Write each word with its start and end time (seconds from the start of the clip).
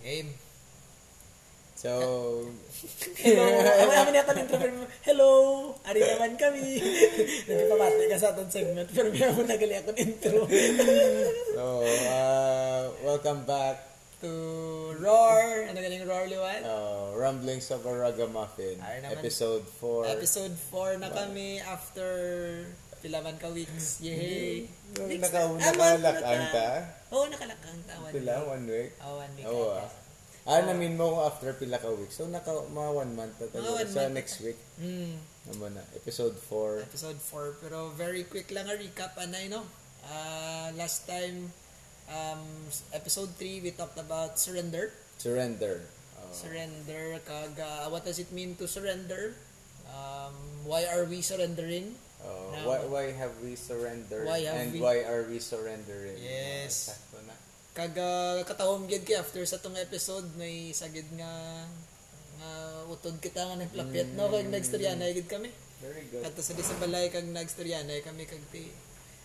Game. 0.00 0.32
So, 1.76 1.92
Hello. 3.16 3.44
Amin 3.48 3.96
amin 3.96 4.12
yata 4.20 4.36
ng 4.36 4.44
introvert 4.44 4.74
mo. 4.76 4.84
Hello. 5.00 5.32
Ari 5.88 6.00
naman 6.04 6.36
kami. 6.36 6.76
Nagpapamati 7.48 8.04
ka 8.08 8.16
sa 8.20 8.36
atong 8.36 8.52
segment. 8.52 8.88
Pero 8.92 9.08
may 9.08 9.24
ako 9.24 9.48
nagali 9.48 9.74
ako 9.80 9.88
ng 9.96 10.00
intro. 10.00 10.44
so 11.56 11.64
uh, 11.84 12.84
welcome 13.00 13.48
back 13.48 13.80
to 14.20 14.28
Roar. 15.00 15.72
Ano 15.72 15.80
galing 15.80 16.04
Roar 16.04 16.28
Liwan? 16.28 16.60
uh, 16.68 17.16
Rumblings 17.16 17.72
of 17.72 17.88
a 17.88 17.92
Ragamuffin, 17.96 18.76
naman. 18.76 19.16
episode 19.16 19.64
4. 19.80 20.20
Episode 20.20 20.52
4 20.68 21.00
na 21.00 21.08
kami 21.08 21.64
after 21.64 22.12
pilaman 23.00 23.36
ka 23.36 23.48
weeks. 23.48 23.98
Yay. 24.00 24.68
Weeks 25.00 25.22
naka, 25.22 25.40
na- 25.40 25.58
ah, 25.58 25.72
nakalakang 25.96 26.38
na 26.38 26.48
ka? 26.50 26.68
Oo, 27.10 27.24
nakalakang 27.26 27.78
ta. 27.84 27.94
One 27.98 28.12
Pila, 28.12 28.34
week. 28.36 28.48
one 28.48 28.64
week? 28.66 28.90
Oh, 29.00 29.14
one 29.16 29.32
week. 29.34 29.46
Oo 29.46 29.66
ah. 29.74 29.88
Ah, 30.42 30.60
namin 30.62 30.96
mo 30.96 31.20
after 31.22 31.52
pila 31.52 31.76
ka 31.76 31.92
weeks. 31.92 32.16
So, 32.16 32.24
naka, 32.26 32.50
mga 32.50 32.90
one 32.96 33.12
month 33.12 33.36
na 33.36 33.46
talaga. 33.46 33.84
Sa 33.86 34.00
month. 34.02 34.14
next 34.14 34.36
week, 34.40 34.56
Hmm. 34.76 35.20
naman 35.46 35.76
na. 35.76 35.84
Episode 35.92 36.34
4. 36.38 36.80
Episode 36.82 37.20
4. 37.20 37.60
Pero 37.60 37.92
very 37.92 38.24
quick 38.24 38.48
lang 38.48 38.66
a 38.66 38.74
recap, 38.74 39.14
anay, 39.16 39.46
no? 39.46 39.62
Uh, 40.00 40.72
last 40.74 41.04
time, 41.04 41.52
um, 42.08 42.40
episode 42.90 43.28
3, 43.36 43.60
we 43.60 43.70
talked 43.70 44.00
about 44.00 44.40
surrender. 44.40 44.90
Surrender. 45.16 45.84
Uh, 46.16 46.32
Surrender, 46.32 47.20
kaga, 47.22 47.86
what 47.86 48.02
does 48.02 48.16
it 48.16 48.32
mean 48.32 48.56
to 48.56 48.64
surrender? 48.64 49.36
Um, 49.86 50.34
why 50.64 50.86
are 50.86 51.04
we 51.04 51.20
surrendering? 51.20 51.94
Now- 52.52 52.66
why, 52.66 52.78
why 52.84 53.06
have 53.12 53.34
we 53.38 53.54
surrendered? 53.54 54.26
Why 54.26 54.42
have 54.42 54.58
and 54.58 54.70
we- 54.70 54.80
why 54.80 55.02
are 55.02 55.24
we 55.24 55.38
surrendering? 55.38 56.16
Yes. 56.16 56.90
Sakto 56.90 57.18
na. 57.22 57.34
Kaga 57.70 58.08
katawom 58.42 58.84
gyud 58.84 59.02
kay 59.02 59.14
after 59.14 59.40
sa 59.44 59.56
tong 59.56 59.76
episode 59.76 60.26
may 60.34 60.70
sagid 60.70 61.06
nga 61.14 61.30
nga 62.36 62.50
utod 62.86 63.16
kita 63.18 63.44
nga 63.44 63.56
nagplapit 63.56 64.10
no 64.12 64.26
kag 64.26 64.48
nagstoryanay 64.48 65.12
gid 65.12 65.28
kami. 65.28 65.52
Very 65.78 66.08
good. 66.08 66.20
Kadto 66.20 66.40
sa 66.40 66.52
di 66.52 66.60
sa 66.60 66.74
balay 66.76 67.08
kag 67.08 67.24
nagstoryanay 67.26 68.00
kami 68.00 68.24
kag 68.24 68.42
ti 68.50 68.68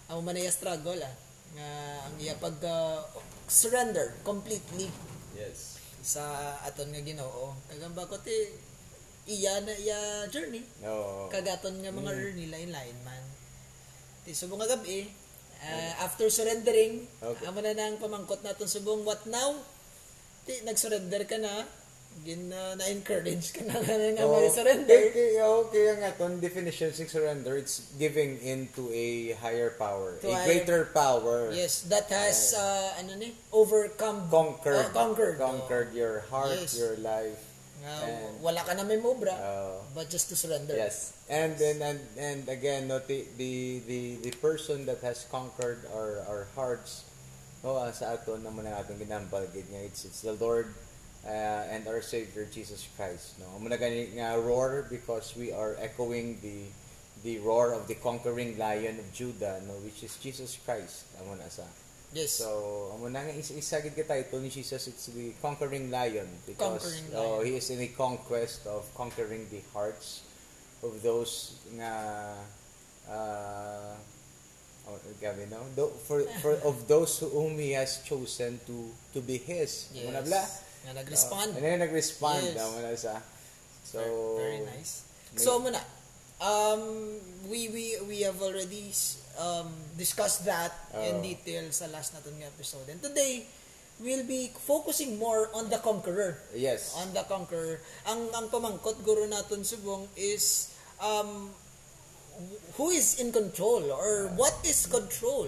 amo 0.05 0.21
man 0.21 0.35
iya 0.35 0.51
struggle 0.51 0.99
ah 0.99 1.15
nga 1.55 1.67
ang 2.05 2.15
iya 2.17 2.35
pag 2.35 2.55
uh, 2.61 3.01
surrender 3.47 4.13
completely 4.21 4.91
Yes. 5.33 5.81
sa 5.99 6.21
aton 6.63 6.91
nga 6.91 7.01
Ginoo. 7.01 7.57
Kag 7.65 7.81
ang 7.81 7.95
bako 7.95 8.21
ti 8.21 8.35
iya 9.25 9.57
na 9.59 9.73
iya 9.73 9.99
journey 10.29 10.61
No. 10.79 11.25
kagaton 11.27 11.81
nga 11.81 11.89
mga 11.89 12.11
journey 12.13 12.47
lain-lain 12.47 12.97
man. 13.01 13.23
Ti 14.21 14.31
subong 14.31 14.57
nga 14.57 14.69
gabi 14.71 15.09
uh, 15.59 15.93
after 16.01 16.29
surrendering, 16.29 17.05
Okay. 17.19 17.45
amo 17.45 17.59
na 17.59 17.73
nang 17.73 17.97
pamangkot 17.97 18.41
naton 18.41 18.65
subong 18.65 19.01
what 19.01 19.25
now? 19.25 19.57
Ti 20.45 20.61
nag-surrender 20.61 21.25
ka 21.25 21.37
na, 21.37 21.65
gin 22.21 22.47
uh, 22.47 22.77
na-encourage 22.77 23.49
ka 23.49 23.65
na 23.65 23.75
nga 23.81 23.97
nga 23.97 24.23
Oh, 24.23 24.37
mag-surrender. 24.37 25.09
Kaya, 25.09 25.41
oh, 25.43 25.65
kaya 25.67 25.97
nga 25.97 26.13
ton 26.13 26.37
definition 26.37 26.89
ng 26.89 27.09
surrender, 27.09 27.57
it's 27.57 27.81
giving 27.97 28.37
into 28.39 28.93
a 28.93 29.33
higher 29.35 29.73
power, 29.73 30.21
To 30.21 30.29
a 30.29 30.33
higher- 30.33 30.45
greater 30.45 30.81
power. 30.89 31.49
Yes, 31.49 31.81
that 31.89 32.05
has 32.09 32.53
uh, 32.53 33.01
ano 33.01 33.17
ni 33.17 33.33
overcome 33.49 34.29
Conquered, 34.29 34.85
Oh, 34.85 34.93
conquered. 34.93 35.37
conquered 35.37 35.89
your 35.91 36.21
heart, 36.29 36.61
Yes. 36.61 36.77
your 36.77 36.93
life. 36.97 37.41
And- 37.83 38.41
wala 38.41 38.63
ka 38.63 38.73
na 38.73 38.83
may 38.83 38.97
mobra, 38.97 39.33
Uh, 39.35 39.77
but 39.93 40.09
just 40.09 40.29
to 40.31 40.35
surrender. 40.35 40.73
yes, 40.75 41.13
and 41.29 41.53
then 41.59 41.81
and, 41.81 41.99
and 42.17 42.41
again, 42.49 42.87
no, 42.87 42.99
the, 42.99 43.25
the 43.37 43.81
the 43.85 44.01
the 44.25 44.33
person 44.39 44.85
that 44.87 45.01
has 45.03 45.27
conquered 45.29 45.83
our 45.93 46.23
our 46.25 46.43
hearts, 46.55 47.03
no, 47.61 47.75
ah, 47.77 47.91
sa 47.91 48.15
ato 48.17 48.37
naman 48.39 48.65
ang 48.65 48.79
atong 48.81 48.97
ginambal 48.97 49.45
gid 49.53 49.67
nga 49.69 49.81
it's 49.85 50.01
it's 50.07 50.21
the 50.25 50.33
Lord 50.39 50.71
uh, 51.27 51.69
and 51.73 51.85
our 51.85 52.01
Savior 52.01 52.47
Jesus 52.49 52.87
Christ. 52.97 53.37
No, 53.37 53.49
amo 53.53 53.69
na 53.69 53.77
gani 53.77 54.17
nga 54.17 54.33
roar 54.39 54.87
because 54.89 55.35
we 55.37 55.51
are 55.53 55.77
echoing 55.77 56.41
the 56.41 56.65
the 57.21 57.37
roar 57.41 57.73
of 57.73 57.85
the 57.89 57.97
conquering 58.01 58.57
lion 58.57 58.97
of 58.97 59.07
Judah, 59.13 59.61
no, 59.65 59.77
which 59.85 60.01
is 60.01 60.13
Jesus 60.17 60.57
Christ. 60.65 61.05
Amo 61.21 61.37
na 61.37 61.49
sa. 61.53 61.65
Yes. 62.15 62.39
So, 62.39 62.95
amo 62.95 63.11
na 63.11 63.27
nga 63.27 63.35
is 63.35 63.51
isagid 63.51 63.91
ka 63.91 64.07
title 64.07 64.39
ni 64.39 64.47
Jesus 64.47 64.87
it's 64.87 65.11
the 65.11 65.35
conquering 65.43 65.91
lion 65.91 66.23
because 66.47 66.79
Conquering 66.79 67.07
oh, 67.11 67.43
lion. 67.43 67.51
he 67.51 67.51
is 67.59 67.67
in 67.75 67.83
a 67.83 67.91
conquest 67.91 68.63
of 68.71 68.87
conquering 68.95 69.43
the 69.51 69.59
hearts 69.75 70.23
of 70.79 70.95
those 71.03 71.59
nga 71.75 71.91
uh, 73.11 73.93
oh, 74.87 74.97
gabi 75.19 75.43
no 75.51 75.59
Do, 75.75 75.91
for 76.07 76.23
for 76.39 76.55
of 76.69 76.87
those 76.87 77.19
whom 77.19 77.59
he 77.59 77.75
has 77.75 77.99
chosen 78.07 78.63
to 78.63 78.95
to 79.11 79.19
be 79.19 79.35
his 79.35 79.91
yes. 79.91 80.07
Amo 80.07 80.11
na 80.15 80.23
bla 80.23 80.43
Nga 80.85 80.93
nag-respond. 81.01 81.49
Oh, 81.51 81.57
and 81.59 81.63
then 81.67 81.79
nag-respond 81.83 82.45
Yes. 82.55 82.63
amo 82.63 82.77
na 82.79 82.95
sa 82.95 83.19
so 83.83 83.99
very 84.39 84.63
nice. 84.63 85.03
may- 85.35 85.43
So 85.43 85.59
muna, 85.59 85.83
um, 86.41 86.81
we 87.47 87.69
we 87.69 87.85
we 88.07 88.17
have 88.25 88.41
already 88.41 88.91
um, 89.39 89.71
discussed 89.97 90.45
that 90.45 90.73
in 90.95 91.19
Oo. 91.19 91.23
detail 91.23 91.69
sa 91.71 91.87
last 91.91 92.15
natin 92.15 92.35
nga 92.39 92.47
episode. 92.49 92.87
And 92.91 92.99
today, 92.99 93.45
we'll 93.99 94.27
be 94.27 94.51
focusing 94.51 95.19
more 95.19 95.51
on 95.55 95.69
the 95.69 95.79
conqueror. 95.79 96.39
yes 96.55 96.95
On 96.99 97.11
the 97.15 97.23
conqueror. 97.27 97.79
Ang 98.07 98.31
ang 98.35 98.47
pamangkot 98.51 99.03
guro 99.03 99.27
naton 99.27 99.63
subong 99.63 100.07
is 100.19 100.75
um, 100.99 101.51
who 102.75 102.91
is 102.91 103.19
in 103.19 103.31
control 103.31 103.87
or 103.91 104.31
what 104.35 104.55
is 104.67 104.87
control? 104.87 105.47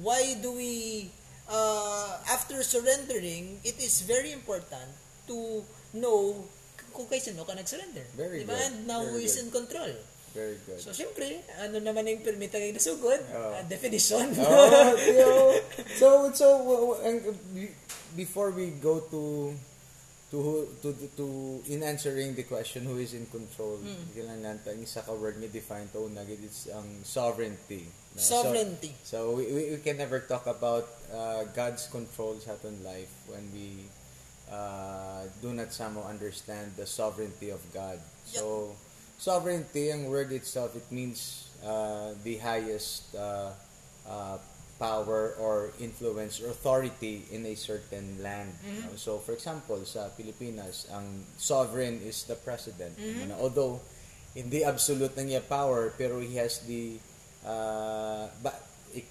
Why 0.00 0.40
do 0.40 0.56
we 0.56 1.12
uh, 1.52 2.16
after 2.32 2.62
surrendering, 2.64 3.60
it 3.64 3.76
is 3.76 4.02
very 4.08 4.32
important 4.32 4.88
to 5.28 5.62
know 5.92 6.44
kung 6.92 7.08
kay 7.08 7.20
sino 7.20 7.44
ka 7.48 7.56
nag-surrender. 7.56 8.04
Very 8.16 8.44
diba? 8.44 8.52
good. 8.52 8.60
And 8.68 8.74
now 8.84 9.00
who 9.00 9.16
Very 9.16 9.24
is 9.24 9.36
good. 9.36 9.44
in 9.44 9.48
control. 9.52 9.92
Very 10.32 10.56
good 10.64 10.80
So, 10.80 10.90
syempre, 10.90 11.40
ano 11.60 11.76
naman 11.78 12.08
yung 12.08 12.20
permit 12.20 12.50
ang 12.50 12.64
nasugod? 12.72 13.20
Oo. 13.20 13.50
Uh, 13.52 13.62
definition. 13.68 14.32
oh, 14.40 14.92
yo. 15.20 15.30
So 15.96 16.06
so 16.32 16.46
and, 17.00 17.20
be- 17.52 17.76
before 18.12 18.50
we 18.50 18.72
go 18.76 19.00
to 19.08 19.52
to 20.32 20.38
to 20.80 20.88
to, 20.96 21.06
to 21.16 21.26
in 21.68 21.84
answering 21.84 22.32
the 22.32 22.44
question 22.44 22.88
who 22.88 22.96
is 22.96 23.12
in 23.12 23.28
control, 23.28 23.76
Mm. 23.76 24.16
kailangan 24.16 24.42
natin 24.56 24.80
isa 24.80 25.04
ka 25.04 25.12
word 25.12 25.36
ni 25.36 25.46
define 25.46 25.88
to 25.92 26.08
na 26.08 26.24
it's 26.24 26.68
ang 26.68 27.04
sovereignty. 27.04 27.84
No? 27.84 28.20
So- 28.20 28.40
Sovereignty. 28.44 28.92
So, 29.04 29.36
we, 29.36 29.44
we, 29.48 29.62
we 29.76 29.78
can 29.80 29.96
never 29.96 30.20
talk 30.20 30.44
about 30.44 30.88
uh, 31.08 31.44
God's 31.52 31.88
control 31.88 32.36
sa 32.40 32.56
aton 32.56 32.80
life 32.80 33.08
when 33.28 33.44
we 33.52 33.88
uh, 34.48 35.24
do 35.40 35.52
not 35.52 35.72
somehow 35.72 36.04
understand 36.04 36.76
the 36.76 36.84
sovereignty 36.84 37.48
of 37.48 37.60
God. 37.72 37.96
So, 38.24 38.76
sovereignty, 39.22 39.94
ang 39.94 40.10
word 40.10 40.34
itself, 40.34 40.74
it 40.74 40.90
means 40.90 41.46
uh, 41.62 42.10
the 42.26 42.42
highest 42.42 43.14
uh, 43.14 43.54
uh, 44.02 44.36
power 44.82 45.38
or 45.38 45.70
influence 45.78 46.42
or 46.42 46.50
authority 46.50 47.22
in 47.30 47.46
a 47.46 47.54
certain 47.54 48.18
land. 48.18 48.50
Uh, 48.66 48.98
so, 48.98 49.22
for 49.22 49.38
example, 49.38 49.78
sa 49.86 50.10
Pilipinas, 50.18 50.90
ang 50.90 51.22
sovereign 51.38 52.02
is 52.02 52.26
the 52.26 52.34
president. 52.34 52.98
Ano, 52.98 53.38
Although, 53.38 53.78
hindi 54.34 54.66
absolute 54.66 55.14
ng 55.14 55.38
niya 55.38 55.46
power, 55.46 55.94
pero 55.94 56.18
he 56.18 56.34
has 56.34 56.58
the 56.66 56.98
uh, 57.46 58.26
ba, 58.42 58.58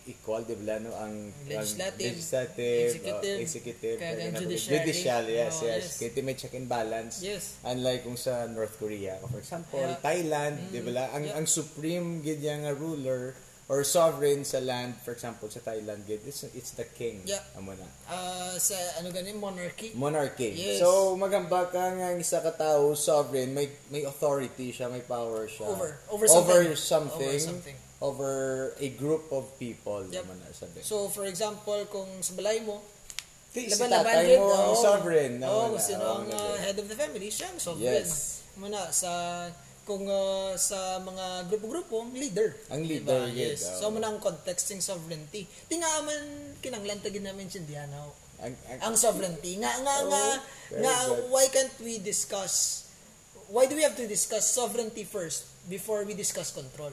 equal, 0.07 0.45
di 0.45 0.53
ba, 0.55 0.77
no? 0.77 0.93
Ang, 0.93 1.33
Legislative, 1.45 1.97
ang 1.97 2.15
legislative, 2.15 2.89
executive, 2.93 3.37
uh, 3.37 3.43
executive, 3.43 3.97
kaya 3.97 4.13
ang 4.29 4.35
judiciary. 4.37 4.73
judicial, 4.77 5.23
yes, 5.25 5.53
Oh, 5.57 5.65
yes. 5.65 5.83
yes. 5.83 5.97
Kaya 5.97 6.21
may 6.21 6.35
check 6.37 6.53
and 6.53 6.69
balance. 6.69 7.19
Yes. 7.19 7.57
Unlike 7.65 8.01
kung 8.05 8.17
sa 8.17 8.45
North 8.45 8.77
Korea, 8.77 9.17
for 9.25 9.41
example, 9.41 9.81
Yeah. 9.81 9.97
Thailand, 9.99 10.69
di 10.69 10.79
ba, 10.81 11.09
ang, 11.09 11.25
Yeah. 11.25 11.37
ang 11.37 11.45
supreme 11.45 12.21
gid 12.21 12.39
yang 12.39 12.63
nga 12.63 12.73
ruler 12.73 13.33
or 13.71 13.87
sovereign 13.87 14.43
sa 14.43 14.59
land, 14.59 14.99
for 14.99 15.15
example, 15.15 15.47
sa 15.47 15.63
Thailand, 15.63 16.03
gid, 16.03 16.19
it's, 16.27 16.43
it's 16.51 16.75
the 16.75 16.83
king. 16.83 17.23
Yeah. 17.23 17.39
Amo 17.55 17.71
na. 17.71 17.87
Uh, 18.03 18.59
sa 18.59 18.75
ano 18.99 19.15
ganin, 19.15 19.39
monarchy. 19.39 19.95
Monarchy. 19.95 20.51
Yes. 20.51 20.83
So, 20.83 21.15
magamba 21.15 21.71
ka 21.71 21.79
nga 21.95 22.11
ang 22.11 22.19
isa 22.19 22.43
ka 22.43 22.51
tao, 22.51 22.91
sovereign, 22.99 23.55
may 23.55 23.71
may 23.87 24.03
authority 24.03 24.75
siya, 24.75 24.91
may 24.91 24.99
power 24.99 25.47
siya. 25.47 25.71
Over. 25.71 25.89
Over 26.11 26.25
something. 26.27 26.51
Over 26.67 26.75
something. 26.75 27.31
Over 27.31 27.39
something. 27.39 27.77
Over 28.01 28.33
a 28.81 28.89
group 28.97 29.29
of 29.29 29.45
people. 29.61 30.01
Yep. 30.09 30.25
naman 30.25 30.37
na 30.41 30.49
sabi. 30.51 30.81
So, 30.81 31.07
for 31.13 31.29
example, 31.29 31.85
kung 31.87 32.09
sa 32.25 32.33
balay 32.33 32.57
mo, 32.65 32.81
si, 33.53 33.69
si 33.69 33.77
laban-laban 33.77 34.25
tatay 34.25 34.37
mo, 34.41 34.49
ang 34.49 34.73
oo. 34.73 34.81
sovereign. 34.81 35.33
Oo, 35.45 35.61
kung 35.69 35.77
na. 35.77 35.85
sino 35.85 36.01
Oo, 36.03 36.17
ang 36.25 36.27
uh, 36.33 36.55
head 36.57 36.77
of 36.81 36.89
the 36.89 36.97
family, 36.97 37.29
siya 37.29 37.53
ang 37.53 37.61
sovereign. 37.61 38.01
Yes. 38.01 38.41
Muna, 38.57 38.89
sa 38.89 39.11
kung 39.85 40.05
uh, 40.09 40.57
sa 40.57 40.97
mga 41.01 41.45
grupo-grupo, 41.49 42.09
leader. 42.13 42.57
Ang 42.73 42.85
leader, 42.89 43.29
Diba? 43.29 43.37
Yes. 43.37 43.69
oo. 43.69 43.77
So, 43.77 43.93
muna 43.93 44.09
ang 44.09 44.17
context 44.17 44.73
ng 44.73 44.81
sovereignty. 44.81 45.45
Tingaman, 45.69 46.57
kinanglan 46.57 47.05
tagin 47.05 47.25
namin 47.29 47.53
sindihan 47.53 47.89
Ang, 48.41 48.57
ang, 48.65 48.79
ang 48.81 48.95
sovereignty. 48.97 49.61
Nga, 49.61 49.71
nga, 49.85 49.95
Oh, 50.01 50.09
nga, 50.09 50.25
nga, 50.81 50.95
good. 51.05 51.29
why 51.29 51.45
can't 51.53 51.77
we 51.85 52.01
discuss, 52.01 52.85
why 53.45 53.69
do 53.69 53.77
we 53.77 53.85
have 53.85 53.93
to 53.93 54.09
discuss 54.09 54.49
sovereignty 54.49 55.05
first 55.05 55.45
before 55.69 56.01
we 56.01 56.17
discuss 56.17 56.49
control? 56.49 56.89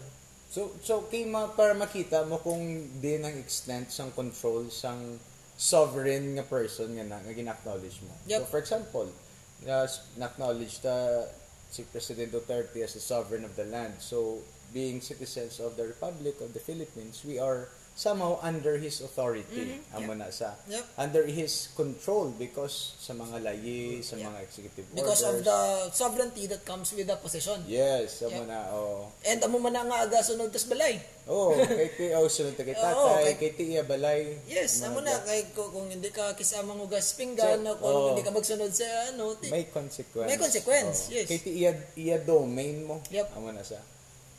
So, 0.48 0.72
so 0.80 1.04
kay 1.12 1.28
ma, 1.28 1.52
para 1.52 1.76
makita 1.76 2.24
mo 2.24 2.40
kung 2.40 2.88
din 3.04 3.20
ang 3.20 3.36
extent 3.36 3.92
sang 3.92 4.12
control 4.16 4.72
sang 4.72 5.20
sovereign 5.58 6.38
nga 6.38 6.46
person 6.46 6.96
nga 6.96 7.04
na, 7.04 7.20
nga 7.20 7.34
gina-acknowledge 7.34 8.00
mo. 8.06 8.14
Yep. 8.30 8.40
So 8.40 8.44
for 8.48 8.60
example, 8.62 9.08
uh, 9.68 9.86
na-acknowledge 10.16 10.80
ta 10.80 11.28
si 11.68 11.84
President 11.84 12.32
Duterte 12.32 12.80
as 12.80 12.96
the 12.96 13.02
sovereign 13.04 13.44
of 13.44 13.52
the 13.60 13.68
land. 13.68 14.00
So 14.00 14.40
being 14.68 15.00
citizens 15.00 15.58
of 15.58 15.74
the 15.74 15.84
Republic 15.84 16.36
of 16.40 16.52
the 16.52 16.60
Philippines, 16.60 17.22
we 17.22 17.38
are 17.38 17.66
somehow 17.98 18.38
under 18.38 18.78
his 18.78 19.02
authority. 19.02 19.74
Amo 19.90 20.14
na 20.14 20.30
sa 20.30 20.54
Mm-hmm. 20.54 20.70
Yep. 20.70 20.84
under 20.96 21.24
his 21.26 21.66
control 21.74 22.30
because 22.30 22.94
sa 22.96 23.10
mga 23.10 23.42
layi, 23.42 23.98
sa 24.00 24.14
Yeah. 24.14 24.30
mga 24.30 24.38
executive 24.40 24.86
Because 24.94 25.26
of 25.26 25.34
orders. 25.34 25.50
the 25.50 25.58
sovereignty 25.90 26.46
that 26.46 26.62
comes 26.62 26.94
with 26.94 27.04
the 27.04 27.18
position. 27.18 27.58
Yes, 27.66 28.22
amo 28.22 28.46
Yep. 28.46 28.46
na 28.46 28.58
oh. 28.70 29.10
And 29.26 29.42
amo 29.42 29.58
man 29.58 29.74
na 29.74 29.82
nga 29.82 30.06
aga 30.06 30.22
sunod 30.22 30.54
tas 30.54 30.62
balay. 30.64 30.94
Oh, 31.26 31.58
kay 31.74 31.90
ti 31.90 32.04
oh, 32.14 32.30
sunod 32.30 32.54
ta 32.54 32.62
kay 32.62 32.78
tatay, 32.78 33.34
kay- 33.34 33.36
kay 33.36 33.50
ti 33.52 33.64
iya 33.68 33.82
balay. 33.82 34.46
Yes, 34.46 34.78
amo 34.80 35.02
na 35.02 35.18
kay 35.18 35.50
kung, 35.50 35.90
hindi 35.90 36.14
ka 36.14 36.38
kisama 36.38 36.72
mo 36.72 36.86
gas 36.86 37.10
pinggan 37.12 37.66
So, 37.66 37.82
kung 37.82 37.90
oo. 37.90 38.08
hindi 38.14 38.22
ka 38.22 38.30
magsunod 38.30 38.70
sa 38.70 38.86
ano, 39.10 39.34
ti- 39.34 39.50
may 39.50 39.66
consequence. 39.66 40.28
May 40.30 40.38
consequence, 40.38 41.10
Oo. 41.10 41.18
yes. 41.18 41.26
Kay 41.26 41.38
ti 41.42 41.50
iya, 41.58 41.74
iya 41.98 42.22
domain 42.22 42.78
mo. 42.80 43.02
Yep. 43.10 43.34
Amo 43.34 43.50
na 43.50 43.66
sa. 43.66 43.82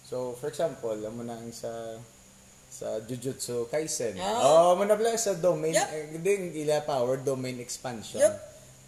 So, 0.09 0.33
for 0.41 0.50
example, 0.50 0.97
amo 1.06 1.21
na 1.21 1.38
ang 1.38 1.53
sa 1.53 1.69
sa 2.69 2.97
Jujutsu 3.06 3.69
Kaisen. 3.69 4.17
Ah. 4.17 4.41
Oh, 4.41 4.73
amo 4.73 4.81
na 4.81 4.97
pala 4.97 5.13
sa 5.21 5.38
domain, 5.38 5.69
Yep. 5.77 5.89
eh, 5.94 6.17
yung 6.17 6.50
ila 6.65 6.81
power 6.81 7.21
domain 7.21 7.61
expansion. 7.61 8.17
Yep. 8.17 8.33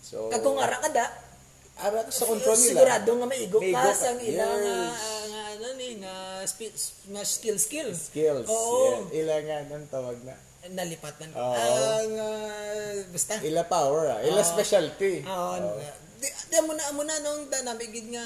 So, 0.02 0.34
kag 0.34 0.42
kung 0.42 0.58
ara 0.58 0.82
ka 0.82 0.90
da, 0.90 1.06
ara 1.78 2.10
sa 2.10 2.26
control 2.26 2.58
nila. 2.58 2.74
sigurado 2.74 3.10
nga 3.22 3.28
maigo 3.30 3.58
ka 3.62 3.94
sa 3.94 4.18
ilang 4.18 4.58
Yes. 4.58 4.66
nga, 4.66 4.78
ano 5.54 5.68
ni 5.78 5.90
nga 6.02 6.16
nga 7.14 7.22
skill 7.22 7.58
skill. 7.62 7.94
skills. 7.94 8.50
Oo. 8.50 9.06
Yeah. 9.14 9.22
Ila 9.22 9.36
nga 9.46 9.58
nang 9.70 9.86
tawag 9.94 10.18
na. 10.26 10.34
Nalipat 10.74 11.22
man. 11.22 11.30
Oo. 11.38 11.54
Ang 11.54 12.14
ah, 12.18 12.98
basta. 13.14 13.38
Ila 13.46 13.62
power 13.70 14.04
ah. 14.10 14.20
Ila 14.26 14.42
Oo. 14.42 14.50
specialty. 14.58 15.22
Oo. 15.22 15.54
Oo. 15.58 15.78
di, 16.22 16.30
di 16.30 16.56
amo 16.58 16.74
na 16.74 16.84
amo 16.90 17.02
na 17.02 17.18
nung 17.22 17.50
dynamic 17.50 17.94
nga 18.10 18.26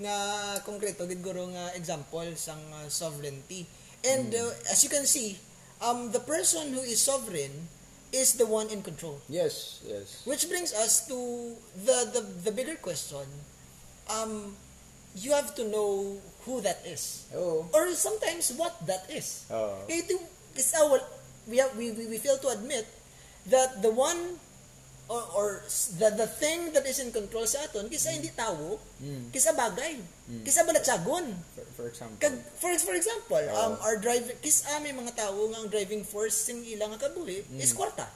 nga 0.00 0.16
konkreto 0.64 1.04
gid 1.06 1.20
guro 1.22 1.48
nga 1.52 1.72
example 1.76 2.26
sang 2.36 2.60
uh, 2.72 2.88
sovereignty. 2.88 3.66
And 4.02 4.32
Hmm. 4.32 4.50
uh, 4.50 4.72
as 4.72 4.82
you 4.82 4.90
can 4.90 5.06
see, 5.06 5.38
um 5.80 6.10
the 6.10 6.22
person 6.22 6.72
who 6.74 6.82
is 6.82 6.98
sovereign 7.02 7.68
is 8.12 8.34
the 8.36 8.44
one 8.46 8.68
in 8.68 8.82
control. 8.82 9.20
Yes, 9.28 9.80
yes. 9.86 10.20
Which 10.28 10.48
brings 10.48 10.72
us 10.74 11.06
to 11.08 11.16
the 11.76 12.10
the, 12.12 12.22
the 12.44 12.52
bigger 12.52 12.76
question. 12.76 13.24
Um 14.10 14.56
you 15.14 15.32
have 15.36 15.52
to 15.60 15.64
know 15.68 16.16
who 16.48 16.64
that 16.64 16.80
is. 16.88 17.28
Oo. 17.36 17.68
Or 17.76 17.92
sometimes 17.92 18.48
what 18.56 18.74
that 18.88 19.04
is. 19.12 19.44
Kaya 19.46 19.84
ito, 20.02 20.16
is 20.56 20.72
our, 20.72 21.04
we, 21.44 21.60
have, 21.60 21.76
we, 21.76 21.92
we, 21.92 22.08
we 22.08 22.16
fail 22.16 22.40
to 22.40 22.48
admit 22.48 22.88
that 23.44 23.84
the 23.84 23.92
one 23.92 24.40
or, 25.08 25.22
or 25.34 25.48
the, 25.98 26.08
the 26.14 26.26
thing 26.26 26.72
that 26.72 26.86
is 26.86 26.98
in 26.98 27.10
control 27.10 27.44
sa 27.44 27.66
aton 27.66 27.88
kisa 27.88 28.10
hindi 28.10 28.30
tao, 28.30 28.78
kisa 29.28 29.52
bagay, 29.52 29.98
kisa 30.42 30.62
balatsagon. 30.62 31.36
For, 31.52 31.64
for 31.74 31.86
example. 31.88 32.16
Kag, 32.18 32.34
for, 32.56 32.70
for 32.78 32.94
example, 32.94 33.42
um, 33.52 33.76
our 33.82 33.98
driving, 33.98 34.36
kis 34.40 34.64
ah, 34.66 34.78
may 34.78 34.92
mga 34.92 35.12
tao 35.18 35.36
nga 35.50 35.58
ang 35.58 35.68
driving 35.68 36.02
force 36.02 36.48
sing 36.48 36.62
ilang 36.64 36.94
nga 36.94 37.08
kabuhi 37.08 37.44
is 37.58 37.72
kwarta. 37.72 38.06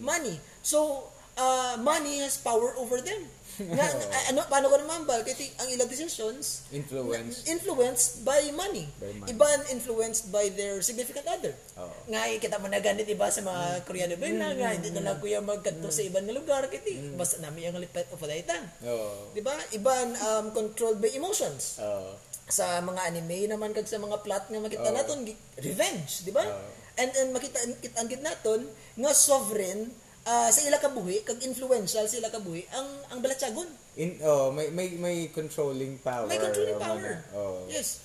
Money. 0.00 0.38
So, 0.62 1.08
uh, 1.36 1.76
money 1.80 2.20
has 2.20 2.36
power 2.36 2.76
over 2.76 3.00
them. 3.00 3.26
nga, 3.76 3.84
nga- 3.84 4.24
ano, 4.32 4.40
paano 4.48 4.72
ko 4.72 4.76
naman 4.78 5.04
ba? 5.04 5.20
Kaya 5.20 5.36
ang 5.60 5.68
ilang 5.68 5.88
decisions, 5.88 6.64
Influence. 6.72 7.44
na- 7.44 7.52
influenced 7.52 8.24
by 8.24 8.40
money. 8.54 8.88
By 8.96 9.12
money. 9.20 9.28
Iba 9.34 9.46
influenced 9.68 10.32
by 10.32 10.48
their 10.54 10.80
significant 10.80 11.26
other. 11.28 11.52
Oo. 11.76 11.89
Nga, 12.10 12.42
kita 12.42 12.58
mo 12.58 12.66
na 12.66 12.82
ganit 12.82 13.06
iba 13.06 13.30
sa 13.30 13.38
mga 13.40 13.86
Koreano 13.86 14.18
ba 14.18 14.26
na 14.28 14.50
nga, 14.50 14.74
hindi 14.74 14.90
na 14.90 15.00
lang 15.00 15.22
kuya 15.22 15.38
magkanto 15.38 15.88
sa 15.88 16.02
ibang 16.02 16.26
nga 16.26 16.34
lugar, 16.34 16.66
kiti, 16.66 16.98
basta 17.14 17.38
namin 17.38 17.70
ang 17.70 17.78
lipat 17.78 18.10
o 18.10 18.18
padaitan. 18.18 18.66
Oo. 18.82 19.30
Di 19.30 19.38
ba? 19.38 19.54
Iban 19.70 20.18
um, 20.18 20.46
controlled 20.50 20.98
by 20.98 21.06
emotions 21.10 21.78
Oo. 21.78 22.18
sa 22.50 22.82
mga 22.82 23.06
anime 23.06 23.46
naman 23.46 23.70
kag 23.70 23.86
sa 23.86 23.96
mga 23.96 24.26
plot 24.26 24.50
nga 24.50 24.58
makita 24.58 24.90
Oo. 24.90 24.96
naton 24.96 25.22
revenge 25.56 26.26
di 26.26 26.34
ba 26.34 26.42
Oo. 26.42 26.66
and 26.98 27.14
and 27.14 27.30
makita 27.30 27.62
kita 27.78 27.94
ang 27.94 28.10
gid 28.10 28.26
naton 28.26 28.66
nga 28.98 29.14
sovereign 29.14 29.86
ah, 30.26 30.50
sa 30.50 30.66
ila 30.66 30.82
kabuhi 30.82 31.22
kag 31.22 31.38
influential 31.46 32.02
sa 32.02 32.18
ila 32.18 32.26
kabuhi 32.26 32.66
ang 32.74 32.90
ang 33.08 33.18
balatsagon 33.22 33.70
In, 33.94 34.18
oh, 34.22 34.50
may, 34.50 34.66
may, 34.74 34.98
may 34.98 35.16
controlling 35.30 36.02
power. 36.02 36.26
may 36.26 36.42
controlling 36.42 36.74
power. 36.74 37.22
Oo. 37.38 37.70
yes 37.70 38.02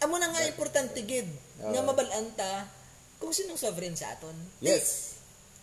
amo 0.00 0.16
na 0.16 0.32
nga 0.32 0.48
importante 0.48 0.96
gid 1.04 1.28
nga 1.60 1.76
Oo. 1.76 1.84
mabalaan 1.84 2.32
ta 2.32 2.64
kung 3.16 3.32
sinong 3.32 3.58
sovereign 3.58 3.96
sa 3.96 4.12
aton 4.16 4.36
Yes. 4.60 5.18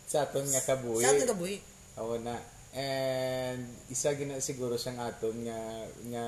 Sa 0.09 0.25
aton 0.25 0.45
nga 0.49 0.61
kabuhi. 0.63 1.03
sa 1.05 1.13
aton 1.13 1.29
kabuhi 1.29 1.57
Oo 2.01 2.17
na. 2.17 2.37
And 2.73 3.69
isa 3.93 4.17
gina 4.17 4.41
siguro 4.41 4.81
sang 4.81 4.97
aton 4.97 5.45
nga 5.45 5.59
nga 6.09 6.25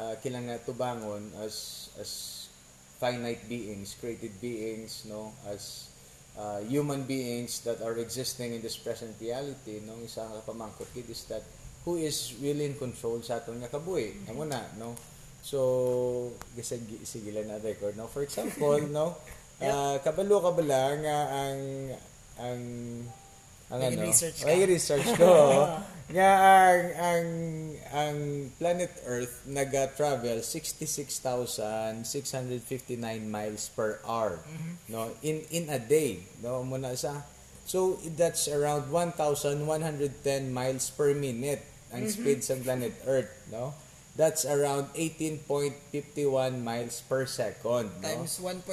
uh, 0.00 0.14
kilang 0.24 0.48
nga 0.48 0.56
tubangon 0.64 1.28
as 1.44 1.88
as 2.00 2.10
finite 2.96 3.44
beings, 3.44 3.92
created 4.00 4.32
beings, 4.40 5.04
no, 5.04 5.36
as 5.44 5.92
uh, 6.40 6.64
human 6.64 7.04
beings 7.04 7.60
that 7.68 7.84
are 7.84 7.92
existing 8.00 8.56
in 8.56 8.64
this 8.64 8.80
present 8.80 9.12
reality, 9.20 9.84
no, 9.84 10.00
isa 10.00 10.24
nga 10.24 10.40
pamangkot 10.40 10.88
gid 10.96 11.04
is 11.12 11.28
that 11.28 11.44
who 11.84 12.00
is 12.00 12.32
really 12.40 12.64
in 12.64 12.74
control 12.80 13.20
sa 13.20 13.36
aton 13.36 13.60
nga 13.60 13.68
kabuhi. 13.68 14.26
Amo 14.32 14.48
na, 14.48 14.64
no. 14.80 14.96
So, 15.44 16.32
sige 16.56 17.30
lang 17.30 17.52
na 17.52 17.60
record, 17.60 17.94
no. 17.94 18.08
For 18.08 18.24
example, 18.24 18.80
no, 18.88 19.20
uh, 19.60 19.96
kabalo 20.00 20.40
ka 20.40 20.50
bala 20.52 20.82
nga 20.98 21.16
ang 21.32 21.60
ang 22.36 22.60
ang 23.66 23.80
May 23.82 23.96
ano, 23.96 24.06
research 24.06 24.36
ka. 24.40 24.46
may 24.46 24.60
research 24.64 25.08
ko. 25.16 25.30
Nga 26.06 26.30
ang 26.38 26.82
ang 26.94 27.26
ang 27.90 28.16
planet 28.62 28.94
Earth 29.10 29.42
naga-travel 29.42 30.38
66,659 30.38 32.06
miles 33.26 33.66
per 33.74 33.98
hour 34.06 34.38
Mm-hmm. 34.46 34.74
no? 34.86 35.10
In 35.20 35.42
in 35.50 35.66
a 35.66 35.82
day. 35.82 36.22
No 36.38 36.62
muna 36.62 36.94
sa 36.94 37.26
so 37.66 37.98
that's 38.14 38.46
around 38.46 38.86
1,110 38.94 39.66
miles 40.54 40.86
per 40.94 41.10
minute 41.10 41.66
ang 41.90 42.06
Mm-hmm. 42.06 42.22
speed 42.22 42.38
sa 42.44 42.54
planet 42.54 42.94
Earth 43.02 43.34
no 43.50 43.74
that's 44.16 44.48
around 44.48 44.88
18.51 44.96 45.44
miles 46.58 47.04
per 47.04 47.28
second 47.28 47.92
no 48.00 48.00
times 48.00 48.40
1.6 48.40 48.64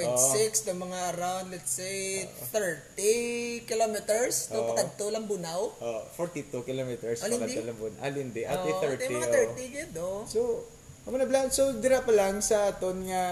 ng 0.64 0.78
mga 0.80 0.98
around 1.12 1.52
let's 1.52 1.76
say 1.76 2.24
30 2.48 3.68
kilometers 3.68 4.48
to 4.48 4.56
Oo. 4.56 4.72
pakadto 4.72 5.12
lang 5.12 5.28
bunaw 5.28 5.68
Oh, 5.78 6.00
42 6.16 6.48
kilometers 6.64 7.20
Alin 7.20 7.38
pa 7.38 7.46
di? 7.46 7.54
Talambon. 7.54 7.92
Alin 8.00 8.28
di? 8.32 8.42
Ate 8.42 8.72
Oh, 8.72 8.80
30. 8.80 8.96
tayo 8.96 9.10
mga 9.12 9.28
oh. 9.28 9.52
30 9.52 9.74
gid 9.76 9.92
oh 10.00 10.20
So, 10.24 10.40
amo 11.04 11.20
na 11.20 11.28
blan. 11.28 11.52
So, 11.52 11.76
dira 11.76 12.00
pa 12.00 12.10
lang 12.10 12.40
sa 12.40 12.72
aton 12.72 13.04
nga 13.04 13.22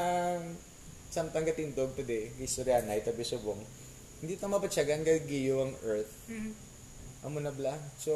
samtang 1.08 1.44
gatindog 1.44 1.96
today, 1.96 2.28
istorya 2.36 2.84
na 2.84 2.96
itabi 2.96 3.24
subong. 3.24 3.56
Hindi 4.20 4.36
ta 4.36 4.44
mapatsagan 4.44 5.00
gagiyo 5.00 5.64
ang 5.64 5.72
earth. 5.82 6.12
Amo 7.24 7.40
na 7.40 7.48
bla. 7.48 7.72
So, 7.96 8.12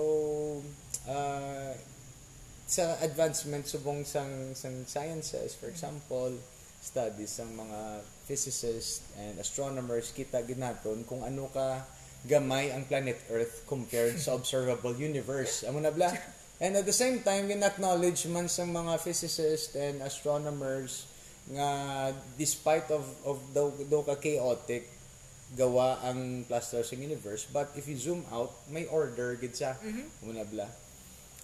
uh, 1.05 1.73
sa 2.67 2.99
advancement 2.99 3.63
subong 3.63 4.03
sang 4.03 4.53
sang 4.59 4.83
sciences, 4.91 5.55
for 5.55 5.71
example, 5.71 6.35
studies 6.83 7.39
ng 7.39 7.63
mga 7.63 7.81
physicists 8.27 9.07
and 9.19 9.39
astronomers 9.39 10.11
kita 10.11 10.43
ginaton 10.43 11.07
kung 11.07 11.23
ano 11.23 11.47
ka 11.55 11.87
gamay 12.27 12.75
ang 12.75 12.83
planet 12.91 13.23
Earth 13.31 13.63
compared 13.71 14.19
sa 14.19 14.35
observable 14.39 14.95
universe. 14.99 15.63
Amo 15.63 15.79
na 15.79 15.95
bla. 15.95 16.11
And 16.59 16.75
at 16.75 16.89
the 16.89 16.95
same 16.95 17.21
time, 17.21 17.53
gin-acknowledge 17.53 18.27
man 18.27 18.51
sa 18.51 18.67
mga 18.67 18.99
physicists 18.99 19.77
and 19.79 20.03
astronomers 20.03 21.07
nga 21.47 22.11
despite 22.35 22.91
of 22.91 23.07
of 23.23 23.39
daw, 23.55 23.71
daw 23.87 24.03
ka 24.03 24.19
chaotic 24.19 24.91
gawa 25.55 26.03
ang 26.03 26.43
cluster 26.43 26.83
sa 26.83 26.99
universe 26.99 27.47
but 27.47 27.71
if 27.79 27.87
you 27.87 27.95
zoom 27.95 28.27
out 28.35 28.51
may 28.67 28.83
order 28.91 29.39
gid 29.39 29.55
sa 29.55 29.79
muna 30.27 30.43
bla 30.43 30.67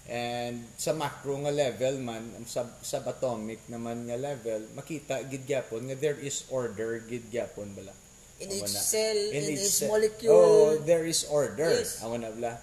and 0.03 0.67
sa 0.75 0.91
macro 0.91 1.39
nga 1.47 1.53
level 1.53 1.95
man 2.03 2.27
ang 2.35 2.43
sub 2.43 2.67
subatomic 2.83 3.63
naman 3.71 4.03
nga 4.03 4.19
level 4.19 4.67
makita 4.75 5.23
gid 5.31 5.47
gyapon 5.47 5.87
nga 5.87 5.95
there 5.95 6.19
is 6.19 6.43
order 6.51 6.99
gid 7.07 7.31
gyapon 7.31 7.71
bala. 7.71 7.95
In 8.43 8.51
Amo 8.51 8.59
each 8.59 8.75
na. 8.75 8.83
cell 8.83 9.19
in, 9.31 9.43
each 9.55 9.71
ce- 9.71 9.87
molecule. 9.87 10.35
Oh 10.35 10.75
there 10.83 11.07
is 11.07 11.23
order. 11.31 11.71
Yes. 11.71 12.03
amo 12.03 12.19
na 12.19 12.35
bla 12.35 12.59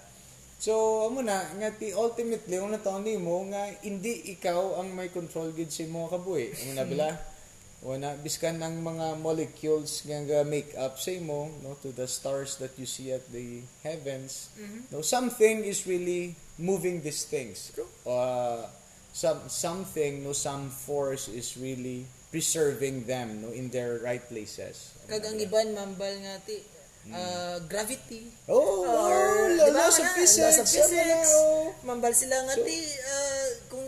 so 0.61 1.09
amo 1.09 1.25
na 1.25 1.41
nga 1.57 1.73
ti 1.73 1.97
ultimately 1.97 2.61
una 2.61 2.77
taon 2.77 3.09
nimo 3.09 3.41
nga 3.49 3.73
hindi 3.81 4.37
ikaw 4.37 4.77
ang 4.77 4.93
may 4.93 5.09
control 5.09 5.49
gid 5.57 5.73
sa 5.73 5.89
mo 5.89 6.13
kabuhi. 6.13 6.53
Amo 6.53 6.73
na 6.77 6.85
bala. 6.85 7.11
Una, 7.81 8.13
biskan 8.13 8.61
ang 8.61 8.85
mga 8.85 9.17
molecules 9.25 10.05
nga 10.05 10.21
nga 10.21 10.45
make 10.45 10.77
up 10.77 11.01
sa 11.01 11.17
mo 11.25 11.49
no 11.65 11.81
to 11.81 11.89
the 11.97 12.05
stars 12.05 12.61
that 12.61 12.77
you 12.77 12.85
see 12.85 13.09
at 13.09 13.25
the 13.33 13.65
heavens. 13.81 14.53
No 14.93 15.01
something 15.01 15.65
is 15.65 15.89
really 15.89 16.37
moving 16.61 17.01
these 17.01 17.25
things. 17.25 17.73
Uh, 18.07 18.69
some 19.11 19.49
something 19.51 20.23
no 20.23 20.31
some 20.31 20.71
force 20.71 21.27
is 21.27 21.59
really 21.59 22.07
preserving 22.31 23.11
them 23.11 23.43
no 23.43 23.51
in 23.51 23.73
their 23.75 23.99
right 23.99 24.23
places. 24.29 24.95
Kag 25.11 25.27
ang 25.27 25.41
iban 25.41 25.75
mambal 25.75 26.15
nga 26.23 26.39
ti 26.47 26.63
uh, 27.11 27.59
gravity. 27.67 28.31
Oh, 28.47 28.87
or, 28.87 29.51
oh, 29.51 29.57
di 29.57 29.73
ba, 29.73 29.83
laws 29.83 29.99
of 29.99 30.07
physics. 30.15 30.39
laws 30.39 30.61
of 30.63 30.69
physics. 30.69 31.31
Mambal 31.83 32.13
sila 32.15 32.37
nga 32.47 32.55
So- 32.55 32.63
ti, 32.63 32.77
uh, 33.03 33.47
kung 33.67 33.87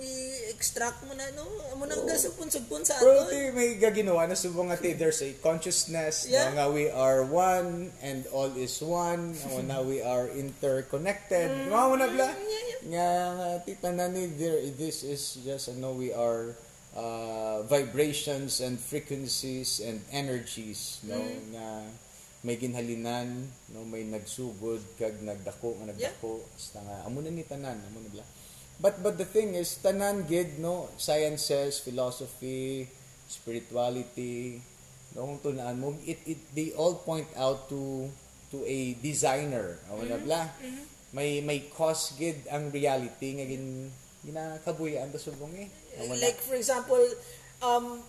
i-extract 0.63 1.03
mo 1.03 1.15
na, 1.19 1.27
no, 1.35 1.43
amo 1.75 1.91
nang 1.91 2.07
gasupon-supon 2.07 2.87
sa 2.87 2.95
Pero 3.03 3.27
aton. 3.27 3.35
ti 3.35 3.51
may 3.51 3.75
gaginawa 3.83 4.31
na 4.31 4.39
subong 4.39 4.71
nga 4.71 4.79
ti 4.79 4.95
there's 4.95 5.19
a 5.19 5.35
consciousness 5.43 6.31
Yeah. 6.31 6.55
na 6.55 6.63
nga 6.63 6.67
we 6.71 6.87
are 6.87 7.27
one 7.27 7.91
and 7.99 8.23
all 8.31 8.47
is 8.55 8.79
one 8.79 9.35
nga 9.35 9.59
na 9.75 9.83
we 9.83 9.99
are 9.99 10.31
interconnected 10.31 11.51
mga 11.67 11.87
mo 11.91 11.97
na 11.99 12.07
bla 12.07 12.31
Mm. 12.31 12.47
yeah, 12.47 12.63
yeah. 12.63 12.79
nga 12.87 13.07
nga 13.35 13.49
ti 13.67 13.73
tanan 13.75 14.15
ni 14.15 14.31
there 14.39 14.63
this 14.79 15.03
is 15.03 15.43
just 15.43 15.67
ano 15.67 15.99
we 15.99 16.15
are 16.15 16.55
uh, 16.95 17.67
vibrations 17.67 18.63
and 18.63 18.79
frequencies 18.79 19.83
and 19.83 19.99
energies 20.15 21.03
no 21.03 21.19
Mm. 21.19 21.59
nga 21.59 21.67
may 22.47 22.55
ginhalinan 22.55 23.51
no 23.75 23.83
may 23.83 24.07
nagsugod 24.07 24.79
kag 24.95 25.19
nagdako 25.23 25.75
nga 25.83 25.91
nagdako 25.91 26.47
basta 26.49 26.79
nga 26.79 27.03
amo 27.03 27.19
na 27.19 27.35
ni 27.35 27.43
tanan 27.43 27.83
amo 27.83 27.99
na 27.99 28.11
bla 28.15 28.23
But 28.81 29.03
but 29.03 29.19
the 29.19 29.29
thing 29.29 29.55
is 29.55 29.79
tanan 29.81 30.29
gid 30.29 30.59
no 30.59 30.89
sciences, 30.97 31.79
philosophy, 31.81 32.89
spirituality, 33.29 34.61
no 35.17 35.29
kung 35.29 35.41
tunaan 35.41 35.77
mo 35.81 35.95
it, 36.05 36.21
it 36.25 36.41
they 36.57 36.73
all 36.77 36.97
point 37.01 37.29
out 37.37 37.69
to 37.69 38.09
to 38.53 38.65
a 38.65 38.95
designer. 39.01 39.81
Amo 39.89 40.05
na 40.05 40.19
bla. 40.21 40.49
May 41.13 41.45
may 41.45 41.69
cause 41.69 42.17
gid 42.17 42.49
ang 42.49 42.73
reality 42.73 43.37
nga 43.37 43.47
gin 43.49 43.93
ginakabuyan 44.23 45.11
ta 45.11 45.19
subong 45.19 45.53
eh. 45.59 45.69
Na. 45.99 46.17
Like 46.17 46.41
for 46.41 46.57
example, 46.57 47.03
um, 47.61 48.01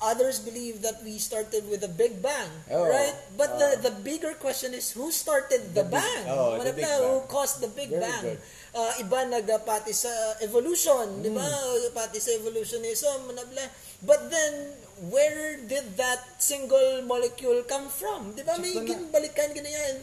others 0.00 0.40
believe 0.40 0.80
that 0.80 1.04
we 1.04 1.20
started 1.20 1.68
with 1.68 1.84
a 1.84 1.92
Big 1.92 2.20
Bang, 2.20 2.48
Oh, 2.72 2.88
right? 2.88 3.12
But 3.36 3.52
oh. 3.52 3.58
the 3.60 3.90
the 3.90 3.94
bigger 4.00 4.32
question 4.34 4.72
is 4.72 4.90
who 4.92 5.12
started 5.12 5.76
the, 5.76 5.84
The 5.84 5.92
big- 5.92 6.00
bang? 6.00 6.24
oh, 6.28 6.56
the 6.56 6.72
Big 6.72 6.88
Bang. 6.88 7.00
Who 7.04 7.20
caused 7.28 7.60
the 7.60 7.68
Big 7.68 7.92
Very 7.92 8.00
Bang? 8.00 8.22
good. 8.24 8.40
Uh, 8.72 8.92
iba 9.02 9.28
nagpati 9.28 9.92
sa 9.92 10.08
evolution, 10.40 11.20
di 11.20 11.28
ba? 11.28 11.42
Mm. 11.42 11.90
Pati 11.92 12.16
sa 12.16 12.30
evolutionism, 12.32 13.28
manabla. 13.28 13.66
But 14.00 14.30
then, 14.30 14.72
where 15.10 15.58
did 15.60 15.98
that 15.98 16.22
single 16.40 17.02
molecule 17.04 17.60
come 17.68 17.90
from? 17.90 18.32
Di 18.32 18.46
ba? 18.46 18.56
May 18.56 18.72
ginbalikan 18.80 19.52
ganyan. 19.52 20.00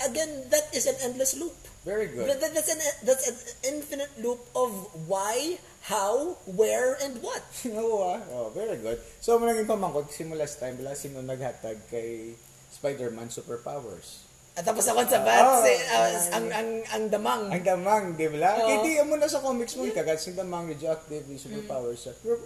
Again, 0.00 0.48
that 0.48 0.68
is 0.72 0.88
an 0.88 0.96
endless 1.04 1.36
loop. 1.36 1.54
Very 1.84 2.08
good. 2.12 2.28
That- 2.28 2.52
that's 2.52 2.68
an 2.68 2.80
that's 3.04 3.24
an 3.28 3.36
infinite 3.64 4.12
loop 4.20 4.40
of 4.52 4.68
why, 5.08 5.56
how, 5.82 6.36
where, 6.44 6.96
and 7.00 7.20
what. 7.20 7.40
Oo 7.72 8.04
ah. 8.04 8.20
Oh, 8.28 8.48
very 8.50 8.76
good. 8.76 9.00
So, 9.18 9.38
mo 9.38 9.44
naging 9.44 9.64
pamangkot 9.64 10.12
simula 10.12 10.44
sa 10.44 10.68
time, 10.68 10.76
bila 10.76 10.92
sino 10.92 11.20
naghatag 11.20 11.80
kay 11.88 12.36
Spider-Man 12.70 13.28
superpowers. 13.28 14.28
At 14.52 14.66
tapos 14.66 14.84
ako 14.84 15.06
sa 15.06 15.18
Ah, 15.18 15.24
bats, 15.24 15.62
eh, 15.64 15.78
ah, 15.88 15.96
ah, 15.96 16.36
ang, 16.36 16.46
ang, 16.50 16.70
ang 16.84 17.04
damang. 17.08 17.42
Ang 17.48 17.64
damang, 17.64 18.04
di 18.12 18.28
ba? 18.28 18.50
Oo. 18.52 18.66
Kaya 18.66 18.76
di 18.82 18.92
mo 19.00 19.14
na 19.14 19.24
sa 19.24 19.40
comics 19.40 19.74
mo, 19.74 19.88
kagad 19.88 20.18
sing 20.18 20.34
damang, 20.34 20.68
radioactive, 20.68 21.24
yung 21.24 21.40
superpowers. 21.40 22.02
siya. 22.02 22.12
Pero, 22.18 22.36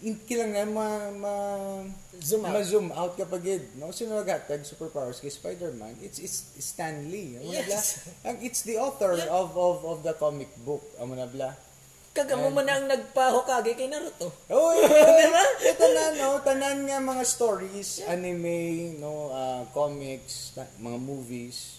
in, 0.00 0.16
kailangan 0.16 0.68
ma, 0.72 0.86
ma, 1.12 1.32
Zoom 2.16 2.48
out. 2.48 2.54
ma-zoom 2.54 2.88
out 2.90 3.12
kapag 3.14 3.42
id, 3.44 3.64
no? 3.76 3.92
Sino 3.92 4.16
naghatag 4.16 4.64
superpowers 4.64 5.20
kay 5.20 5.28
Spider-Man? 5.28 6.00
It's, 6.00 6.16
it's 6.16 6.38
Stan 6.56 7.10
Lee. 7.10 7.36
Amo 7.36 7.50
na 7.50 7.60
bla? 7.60 7.76
Yes. 7.76 8.08
Ang, 8.24 8.40
it's 8.40 8.62
the 8.62 8.80
author 8.80 9.12
Yeah. 9.12 9.28
of, 9.28 9.52
of, 9.52 9.84
of 9.84 9.98
the 10.00 10.14
comic 10.14 10.48
book. 10.64 10.86
Amo 10.96 11.12
na 11.12 11.28
bla? 11.28 11.52
Kagamo 12.10 12.50
man 12.50 12.66
ang 12.66 12.90
nagpahokage 12.90 13.78
kay 13.78 13.86
Naruto. 13.86 14.34
Oh. 14.50 14.74
Ito 15.70 15.86
na, 15.88 16.04
no? 16.18 16.42
Tanan 16.42 16.82
nga 16.82 16.98
mga 16.98 17.22
stories, 17.22 18.02
anime, 18.04 18.98
no, 18.98 19.30
ah, 19.30 19.62
comics, 19.70 20.50
ta- 20.52 20.66
mga 20.76 20.98
movies. 20.98 21.78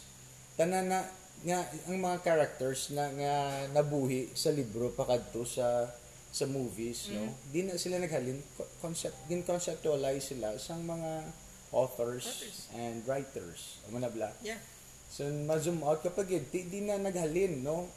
Tanan 0.55 0.87
na, 0.87 1.03
nga, 1.43 1.59
ang 1.83 1.99
mga 1.99 2.23
characters 2.23 2.95
na 2.95 3.11
nga 3.11 3.33
nabuhi 3.69 4.31
sa 4.31 4.49
libro 4.49 4.87
pakadto 4.89 5.43
sa 5.43 5.91
sa 6.31 6.47
movies, 6.47 7.11
no? 7.11 7.27
Di 7.51 7.67
na 7.67 7.75
sila 7.75 7.99
naghalin 7.99 8.39
co- 8.55 8.71
concept 8.79 9.27
din 9.27 9.43
conceptualize 9.43 10.31
sila 10.31 10.55
sa 10.55 10.79
mga 10.79 11.27
authors, 11.75 12.23
Authors. 12.23 12.57
and 12.71 13.03
writers. 13.03 13.83
Amo 13.83 13.99
na 13.99 14.07
bla. 14.07 14.31
Yeah. 14.39 14.55
So, 15.11 15.27
ma-zoom 15.27 15.83
out 15.83 15.99
kapag 15.99 16.31
yun, 16.31 16.47
di, 16.47 16.71
di 16.71 16.79
na 16.79 16.95
naghalin, 16.95 17.59
no? 17.59 17.91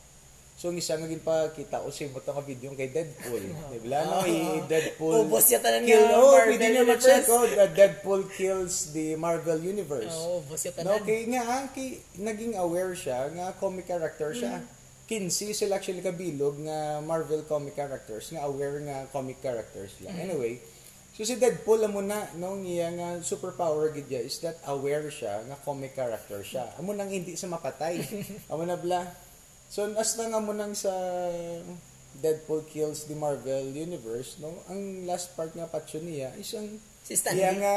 So, 0.54 0.70
ang 0.70 0.78
isa 0.78 0.94
nga 0.94 1.10
pa 1.18 1.50
kita 1.50 1.82
o 1.82 1.90
sa 1.90 2.06
iba 2.06 2.22
video 2.40 2.70
kay 2.72 2.86
Deadpool. 2.86 3.42
Di 3.42 3.78
ba? 3.84 4.06
No, 4.06 4.22
i- 4.22 4.62
Deadpool. 4.64 5.26
Ubos 5.26 5.44
niya 5.44 5.58
tanan 5.58 5.82
kill, 5.82 5.98
nga 5.98 6.14
oh, 6.14 6.30
Marvel 6.30 6.46
pwede 6.48 6.66
niya 6.70 6.84
ma-check, 6.86 7.24
oh, 7.26 7.44
that 7.50 7.72
Deadpool 7.74 8.22
kills 8.30 8.74
the 8.90 9.18
Marvel 9.18 9.58
Universe. 9.58 10.14
Oo, 10.14 10.46
boss 10.46 10.62
yung 10.62 10.78
No, 10.80 10.94
tanan. 10.94 11.02
kay 11.02 11.20
nga, 11.26 11.42
ah, 11.44 11.64
kay, 11.68 11.88
naging 12.16 12.54
aware 12.54 12.94
siya 12.94 13.28
nga 13.30 13.50
comic 13.54 13.84
character 13.84 14.30
siya. 14.30 14.62
Mm. 14.62 14.72
15 15.04 15.28
sila 15.52 15.76
actually 15.76 16.00
kabilog 16.00 16.56
nga 16.60 16.96
Marvel 16.98 17.44
comic 17.44 17.74
characters 17.74 18.30
nga 18.30 18.40
aware 18.40 18.80
nga 18.80 19.04
comic 19.10 19.36
characters 19.38 19.92
Mm. 19.98 20.02
lang. 20.06 20.16
Anyway, 20.22 20.52
so 21.12 21.22
si 21.22 21.34
Deadpool 21.34 21.82
amo 21.82 21.98
na 21.98 22.24
no 22.34 22.56
iya 22.58 22.88
nga 22.88 23.20
superpower 23.20 23.90
gid 23.90 24.06
niya 24.06 24.22
is 24.22 24.38
that 24.38 24.56
aware 24.64 25.04
siya 25.08 25.44
nga 25.44 25.58
comic 25.60 25.92
character 25.92 26.40
siya. 26.40 26.72
Amo 26.74 26.90
nang 26.90 27.06
hindi 27.06 27.34
sa 27.34 27.46
mapatay. 27.46 28.00
amo 28.50 28.62
na 28.62 28.74
bla. 28.74 29.02
So 29.74 29.90
as 29.98 30.14
na 30.14 30.30
nga 30.30 30.38
mo 30.38 30.54
nang 30.54 30.70
sa 30.70 30.94
Deadpool 32.14 32.62
kills 32.70 33.10
the 33.10 33.18
Marvel 33.18 33.74
universe, 33.74 34.38
no? 34.38 34.54
Ang 34.70 35.02
last 35.02 35.34
part 35.34 35.50
nga 35.50 35.66
patyo 35.66 35.98
niya 35.98 36.30
is 36.38 36.54
ang 36.54 36.78
Si 37.02 37.18
Stan 37.18 37.34
Lee. 37.34 37.42
nga 37.58 37.74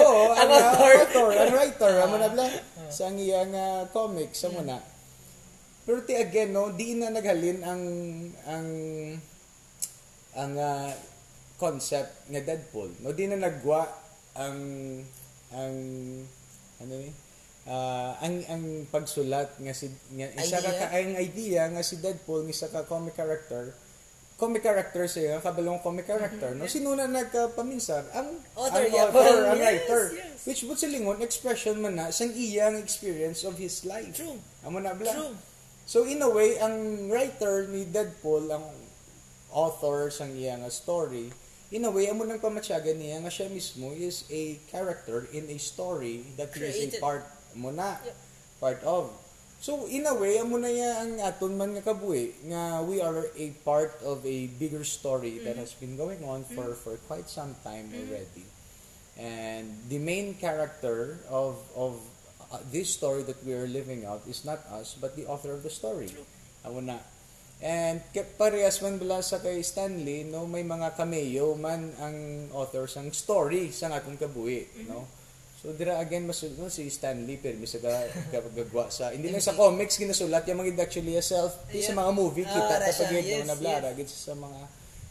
oo, 0.00 0.32
Ang 0.40 0.50
author. 0.50 0.92
author, 1.04 1.30
ang 1.36 1.52
writer, 1.52 1.94
amo 2.00 2.16
na 2.16 2.32
bla. 2.32 2.48
Sa 2.88 3.12
ang 3.12 3.20
iya 3.20 3.44
nga 3.44 3.84
comics, 3.92 4.40
amo 4.48 4.64
na. 4.64 4.80
Pero 5.84 6.00
ti 6.02 6.16
again, 6.16 6.56
no, 6.56 6.72
di 6.72 6.96
na 6.96 7.12
naghalin 7.12 7.60
ang 7.60 7.82
ang 8.48 8.68
ang 10.32 10.52
ah, 10.56 10.90
concept 11.60 12.24
nga 12.32 12.40
Deadpool. 12.40 13.04
No, 13.04 13.12
di 13.12 13.28
na 13.28 13.36
nagwa 13.36 13.84
ang 14.32 14.58
ang 15.52 15.74
ano 16.80 16.92
ni? 16.98 17.12
Ah, 17.64 18.20
ang 18.20 18.44
ang 18.44 18.64
pagsulat 18.86 19.56
nga 19.56 19.72
si 19.72 19.88
nga 20.12 20.28
isa 20.36 20.60
ka 20.60 20.68
Idea. 20.68 20.80
ka 20.84 20.86
ang 20.92 21.12
idea 21.16 21.62
nga 21.72 21.80
si 21.80 21.96
Deadpool 21.96 22.44
nga 22.44 22.52
isa 22.52 22.68
ka 22.68 22.84
comic 22.84 23.16
character 23.16 23.72
comic 24.34 24.66
character 24.66 25.06
siya, 25.06 25.38
kabalong 25.38 25.78
comic 25.78 26.04
character, 26.04 26.58
no? 26.58 26.66
Sino 26.66 26.92
na 26.92 27.06
nagpaminsan? 27.06 28.02
Ang 28.12 28.28
Mm-hmm. 28.34 28.58
Author, 28.58 28.82
ang 28.82 28.90
yeah. 28.90 29.06
author, 29.06 29.36
ang 29.46 29.54
Yes, 29.54 29.62
writer. 29.62 30.02
yes. 30.10 30.38
Which 30.42 30.60
but 30.66 30.76
silingon, 30.76 31.22
expression 31.22 31.78
man 31.78 31.94
na 31.94 32.10
sang 32.10 32.34
iyang 32.34 32.74
experience 32.76 33.46
of 33.46 33.54
his 33.56 33.86
life. 33.86 34.10
True. 34.12 34.36
Amo 34.66 34.82
na 34.82 34.90
bla. 34.92 35.06
True. 35.08 35.38
So 35.86 36.02
in 36.02 36.18
a 36.18 36.28
way, 36.28 36.58
ang 36.58 36.74
writer 37.06 37.70
ni 37.70 37.86
Deadpool, 37.86 38.50
ang 38.50 38.66
author 39.50 40.10
sang 40.10 40.34
iya 40.34 40.58
nga 40.58 40.68
story, 40.68 41.30
in 41.70 41.86
a 41.86 41.90
way, 41.90 42.10
amo 42.10 42.26
nang 42.26 42.42
pamatyagan 42.42 42.98
niya 42.98 43.22
nga 43.22 43.30
siya 43.30 43.46
mismo 43.46 43.94
is 43.94 44.26
a 44.28 44.58
character 44.66 45.30
in 45.30 45.46
a 45.46 45.56
story 45.56 46.26
that 46.34 46.50
he 46.52 46.60
is 46.60 46.90
a 46.90 46.90
Created. 46.90 47.00
part 47.00 47.22
mo 47.56 47.70
na, 47.70 47.98
Yep. 48.02 48.16
part 48.60 48.80
of. 48.84 49.10
So 49.60 49.88
in 49.88 50.04
a 50.04 50.12
way, 50.12 50.36
amo 50.36 50.60
na 50.60 50.68
ya 50.68 51.00
ang 51.00 51.16
aton 51.24 51.56
man 51.56 51.72
nga 51.72 51.80
kabuhi 51.80 52.36
nga 52.52 52.84
we 52.84 53.00
are 53.00 53.32
a 53.32 53.46
part 53.64 53.96
of 54.04 54.20
a 54.22 54.46
bigger 54.60 54.84
story 54.84 55.40
that 55.40 55.56
Mm-hmm. 55.56 55.64
has 55.64 55.72
been 55.72 55.96
going 55.96 56.20
on 56.24 56.44
for 56.44 56.76
for 56.76 57.00
quite 57.08 57.32
some 57.32 57.56
time 57.64 57.88
already. 57.96 58.44
And 59.16 59.70
the 59.88 59.96
main 60.02 60.34
character 60.36 61.22
of 61.30 61.56
of 61.72 61.96
uh, 62.50 62.58
this 62.68 62.92
story 62.92 63.22
that 63.24 63.40
we 63.46 63.54
are 63.54 63.64
living 63.64 64.04
out 64.04 64.26
is 64.26 64.44
not 64.44 64.60
us 64.74 64.98
but 65.00 65.14
the 65.16 65.24
author 65.30 65.54
of 65.54 65.62
the 65.62 65.70
story. 65.72 66.10
Amo 66.66 66.84
na. 66.84 66.98
And 67.64 68.02
parehas 68.36 68.82
man 68.84 69.00
bala 69.00 69.22
sa 69.24 69.40
kay 69.40 69.62
Stanley, 69.64 70.26
no, 70.28 70.44
may 70.44 70.66
mga 70.66 70.98
cameo 70.98 71.54
man 71.56 71.94
ang 71.96 72.50
author 72.52 72.84
sang 72.84 73.08
story 73.14 73.72
sa 73.72 73.88
atong 73.94 74.20
kabuhi, 74.20 74.84
no. 74.84 75.06
So 75.64 75.72
dira 75.72 75.96
again 75.96 76.28
masulod 76.28 76.60
no, 76.60 76.68
si 76.68 76.92
Stanley 76.92 77.40
pero 77.40 77.56
misa 77.56 77.80
ka 77.80 77.88
gagwa 78.52 78.92
sa 78.92 79.16
hindi 79.16 79.32
lang 79.32 79.40
sa 79.40 79.56
comics 79.56 79.96
ginasulat 79.96 80.44
yung 80.44 80.60
mga 80.60 80.76
actually 80.84 81.16
yourself 81.16 81.56
di 81.72 81.80
sa 81.80 81.96
mga 81.96 82.12
movie 82.12 82.44
kita 82.44 82.84
siya, 82.84 83.08
kapag 83.08 83.24
yes, 83.24 83.24
yes, 83.24 83.48
nablara 83.48 83.88
gid 83.96 84.04
sa 84.12 84.36
mga 84.36 84.60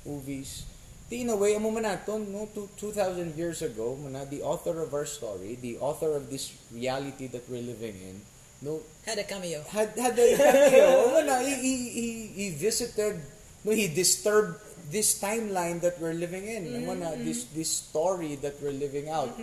movies. 0.06 0.70
Di 1.10 1.26
in 1.26 1.34
a 1.34 1.36
way, 1.36 1.58
amo 1.58 1.74
man 1.74 1.90
naton, 1.90 2.30
no, 2.30 2.46
two- 2.54 2.70
2,000 2.78 3.34
years 3.34 3.66
ago, 3.66 3.98
muna, 3.98 4.30
the 4.30 4.46
author 4.46 4.78
of 4.80 4.94
our 4.94 5.10
story, 5.10 5.58
the 5.58 5.76
author 5.82 6.14
of 6.14 6.30
this 6.30 6.54
reality 6.70 7.26
that 7.28 7.44
we're 7.50 7.66
living 7.66 7.98
in, 7.98 8.22
no, 8.62 8.80
Had 9.10 9.18
a 9.20 9.26
cameo. 9.26 9.66
had 9.68 9.90
had 9.98 10.14
a 10.16 10.28
cameo. 10.38 10.90
Ano, 11.20 11.42
he, 11.44 11.54
he, 11.60 11.74
he, 11.92 12.06
he 12.30 12.46
visited, 12.56 13.20
no, 13.66 13.74
he 13.74 13.90
disturbed 13.90 14.62
this 14.94 15.18
timeline 15.20 15.82
that 15.82 15.98
we're 16.00 16.16
living 16.16 16.46
in. 16.46 16.72
Ano 16.78 16.94
na, 16.94 17.10
this 17.18 17.50
this 17.52 17.84
story 17.90 18.38
that 18.40 18.62
we're 18.62 18.76
living 18.76 19.10
out. 19.10 19.34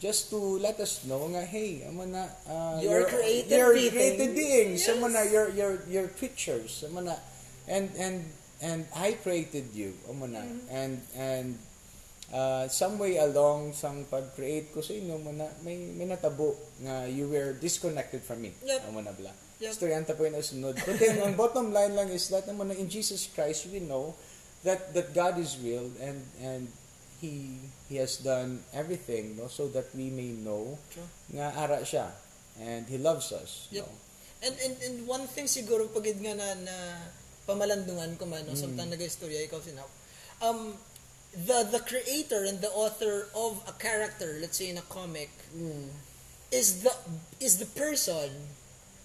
Just 0.00 0.32
to 0.32 0.40
let 0.58 0.80
us 0.80 1.04
know 1.04 1.28
nga, 1.28 1.44
hey, 1.44 1.84
amo 1.84 2.08
na, 2.08 2.24
uh, 2.48 2.80
You're 2.80 3.04
created 3.04 3.52
you're 3.52 3.76
being. 3.76 3.92
created 3.92 4.30
beings. 4.32 4.80
Yes. 4.80 4.96
Amo 4.96 5.12
na, 5.12 5.22
you're, 5.28 5.52
you're, 5.52 5.78
you're 5.86 6.08
creatures. 6.16 6.80
Amo 6.88 7.04
na, 7.04 7.20
and, 7.68 7.92
and, 8.00 8.24
and 8.64 8.88
I 8.96 9.12
created 9.20 9.76
you. 9.76 9.92
Amo 10.08 10.24
na. 10.24 10.40
And, 10.72 11.04
and, 11.12 11.60
uh, 12.32 12.64
some 12.68 12.96
way 12.96 13.18
along 13.18 13.74
sang 13.76 14.06
pag-create 14.08 14.72
ko 14.72 14.80
sa 14.80 14.94
inyo 14.94 15.18
mo 15.18 15.34
na 15.34 15.50
may 15.66 15.74
may 15.98 16.06
natabo 16.06 16.54
nga 16.78 17.02
you 17.10 17.26
were 17.26 17.58
disconnected 17.58 18.22
from 18.22 18.38
me 18.38 18.54
Yep. 18.62 18.86
amo 18.86 19.02
na 19.02 19.10
bla 19.10 19.34
Yep. 19.58 19.74
story 19.74 19.92
anta 19.98 20.14
po 20.14 20.22
yung 20.24 20.38
sunod 20.38 20.78
but 20.78 20.94
then 21.02 21.18
ang 21.26 21.34
bottom 21.34 21.74
line 21.74 21.90
lang 21.98 22.06
is 22.14 22.30
that 22.30 22.46
amo 22.46 22.62
na 22.62 22.78
in 22.78 22.86
Jesus 22.86 23.26
Christ 23.34 23.66
we 23.74 23.82
know 23.82 24.14
that 24.62 24.94
that 24.94 25.10
God 25.10 25.42
is 25.42 25.58
real 25.58 25.90
and 25.98 26.22
and 26.38 26.70
he 27.20 27.60
he 27.88 27.96
has 28.00 28.16
done 28.18 28.64
everything 28.72 29.36
no 29.36 29.46
so 29.46 29.68
that 29.68 29.92
we 29.94 30.08
may 30.08 30.32
know 30.32 30.80
True. 30.88 31.04
nga 31.36 31.52
ara 31.54 31.84
siya 31.84 32.08
and 32.58 32.88
he 32.88 32.96
loves 32.96 33.30
us 33.32 33.68
Yep. 33.70 33.84
no? 33.84 33.92
And, 34.40 34.54
and, 34.64 34.74
and 34.80 34.94
one 35.04 35.28
thing 35.28 35.44
siguro 35.44 35.84
pagid 35.92 36.16
nga 36.24 36.32
na, 36.32 36.56
na 36.56 36.76
pamalandungan 37.44 38.16
ko 38.16 38.24
man, 38.24 38.48
no, 38.48 38.56
Mm. 38.56 38.62
samtang 38.72 38.88
nag-istorya 38.88 39.44
ikaw 39.44 39.60
sinaw, 39.60 39.84
um, 40.40 40.80
the, 41.36 41.68
the 41.68 41.80
creator 41.84 42.48
and 42.48 42.64
the 42.64 42.72
author 42.72 43.28
of 43.36 43.60
a 43.68 43.74
character, 43.76 44.40
let's 44.40 44.56
say 44.56 44.72
in 44.72 44.80
a 44.80 44.86
comic, 44.88 45.28
Mm. 45.52 45.92
is 46.50 46.80
the 46.82 46.94
is 47.38 47.60
the 47.60 47.68
person 47.68 48.32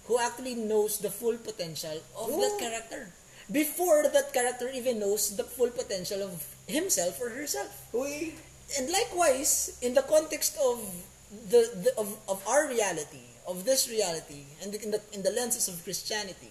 who 0.08 0.16
actually 0.18 0.56
knows 0.56 0.98
the 1.04 1.12
full 1.12 1.36
potential 1.36 2.00
of 2.16 2.32
that 2.32 2.56
Oo. 2.56 2.62
character 2.62 3.12
before 3.52 4.08
that 4.08 4.32
character 4.32 4.66
even 4.72 4.98
knows 4.98 5.36
the 5.36 5.44
full 5.46 5.70
potential 5.70 6.22
of 6.24 6.42
himself 6.66 7.20
or 7.22 7.30
herself. 7.30 7.70
Uy, 7.94 8.34
And 8.78 8.90
likewise, 8.90 9.78
in 9.78 9.94
the 9.94 10.02
context 10.02 10.58
of 10.58 10.82
the, 11.30 11.70
the 11.86 11.94
of, 11.94 12.18
of 12.26 12.42
our 12.46 12.66
reality, 12.66 13.22
of 13.46 13.62
this 13.62 13.86
reality, 13.86 14.42
and 14.58 14.74
in 14.74 14.90
the 14.90 14.98
in 15.14 15.22
the 15.22 15.30
lenses 15.30 15.70
of 15.70 15.78
Christianity, 15.86 16.50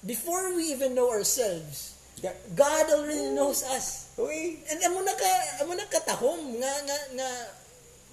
before 0.00 0.56
we 0.56 0.72
even 0.72 0.96
know 0.96 1.12
ourselves, 1.12 1.92
God 2.56 2.88
already 2.88 3.36
knows 3.36 3.60
us. 3.68 4.08
uy, 4.16 4.64
And 4.64 4.80
amo 4.80 5.04
na 5.04 5.12
ka 5.12 5.30
amo 5.60 5.76
na 5.76 5.84
katahom 5.92 6.56
nga 6.56 6.72
nga 6.88 6.98
nga 7.20 7.30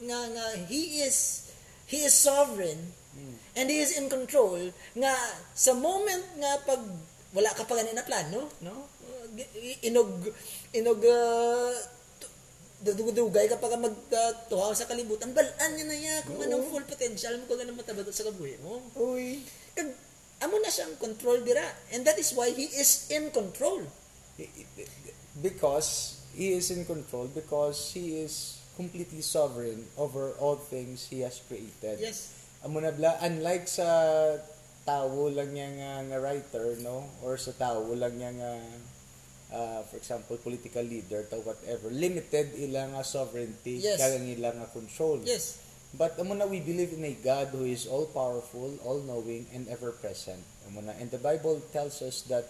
nga 0.04 0.20
nga 0.36 0.46
he 0.68 1.00
is 1.00 1.48
he 1.88 2.04
is 2.04 2.12
sovereign 2.12 2.92
and 3.56 3.72
he 3.72 3.80
is 3.80 3.96
in 3.96 4.12
control 4.12 4.60
nga 4.96 5.14
sa 5.56 5.72
moment 5.72 6.24
nga 6.40 6.60
pag 6.68 6.84
wala 7.32 7.52
ka 7.56 7.64
pa 7.64 7.80
ganin 7.80 7.96
na 7.96 8.04
plano 8.04 8.52
no. 8.60 8.88
Inog 9.86 10.28
inog 10.74 11.02
uh, 11.02 11.74
dudugay 12.80 13.52
ka 13.52 13.60
pa 13.60 13.68
ka 13.68 13.78
magtuhaw 13.80 14.72
sa 14.72 14.88
kalibutan. 14.88 15.36
Balaan 15.36 15.76
niya 15.76 15.86
na 15.86 15.98
ya 15.98 16.16
kung 16.24 16.40
anong 16.40 16.72
full 16.72 16.86
potential 16.88 17.36
mo 17.36 17.44
kung 17.52 17.60
anong 17.60 17.80
matabadot 17.80 18.14
sa 18.16 18.28
kabuhi 18.28 18.56
mo. 18.64 18.80
Uy. 18.96 19.44
kag 19.76 19.92
amo 20.40 20.56
na 20.64 20.72
siyang 20.72 20.96
control 20.96 21.44
dira. 21.44 21.64
And 21.92 22.08
that 22.08 22.16
is 22.16 22.32
why 22.32 22.56
he 22.56 22.72
is 22.72 23.12
in 23.12 23.36
control. 23.36 23.84
Because 25.44 26.20
he 26.32 26.56
is 26.56 26.72
in 26.72 26.88
control 26.88 27.28
because 27.28 27.92
he 27.92 28.24
is 28.24 28.64
completely 28.80 29.20
sovereign 29.20 29.84
over 30.00 30.32
all 30.40 30.56
things 30.56 31.12
he 31.12 31.20
has 31.28 31.44
created. 31.52 32.00
yes. 32.00 32.32
Amo 32.64 32.80
na 32.80 32.96
bla 32.96 33.20
unlike 33.20 33.68
sa 33.68 33.88
tao 34.88 35.28
lang 35.28 35.52
niya 35.52 35.68
nga, 35.76 35.92
nga 36.08 36.18
writer 36.24 36.80
no? 36.80 37.12
Or 37.20 37.36
sa 37.36 37.52
tao 37.52 37.84
lang 37.92 38.16
niya 38.16 38.32
nga 38.40 38.52
uh, 39.50 39.82
for 39.90 39.98
example 39.98 40.38
political 40.38 40.84
leader 40.84 41.24
to 41.30 41.38
whatever 41.42 41.90
limited 41.90 42.54
ilang 42.58 42.94
nga 42.94 43.04
sovereignty 43.04 43.82
Yes. 43.82 43.98
kaya 43.98 44.18
ilang 44.22 44.62
nga 44.62 44.70
control. 44.72 45.20
yes 45.26 45.58
But 45.90 46.22
amo 46.22 46.38
na 46.38 46.46
we 46.46 46.62
believe 46.62 46.94
in 46.94 47.02
a 47.02 47.18
God 47.18 47.50
who 47.50 47.66
is 47.66 47.90
all 47.90 48.06
powerful, 48.06 48.78
all 48.86 49.02
knowing 49.02 49.50
and 49.50 49.66
ever 49.74 49.90
present. 49.90 50.38
Amo 50.70 50.86
na 50.86 50.94
and 51.02 51.10
the 51.10 51.18
Bible 51.18 51.58
tells 51.74 52.06
us 52.06 52.22
that 52.30 52.46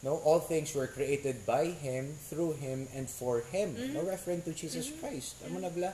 no 0.00 0.16
all 0.24 0.40
things 0.40 0.72
were 0.72 0.88
created 0.88 1.44
by 1.44 1.68
him, 1.68 2.16
through 2.32 2.56
him 2.56 2.88
and 2.96 3.04
for 3.12 3.44
him. 3.52 3.76
No 3.92 4.08
referring 4.08 4.40
to 4.48 4.56
Jesus 4.56 4.88
Christ. 4.88 5.36
Amo 5.44 5.60
na 5.60 5.68
bla. 5.68 5.92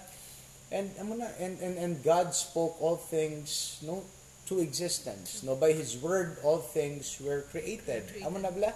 And 0.70 0.94
amo 1.02 1.18
na 1.18 1.34
and, 1.42 1.58
and 1.58 1.74
and 1.82 1.92
God 1.98 2.30
spoke 2.30 2.78
all 2.78 2.94
things 2.94 3.82
no 3.82 4.06
to 4.46 4.62
existence. 4.62 5.42
No 5.42 5.58
by 5.58 5.74
his 5.74 5.98
word 5.98 6.38
all 6.46 6.62
things 6.62 7.18
were 7.18 7.42
created. 7.50 8.06
Amo 8.22 8.38
na 8.38 8.54
bla. 8.54 8.70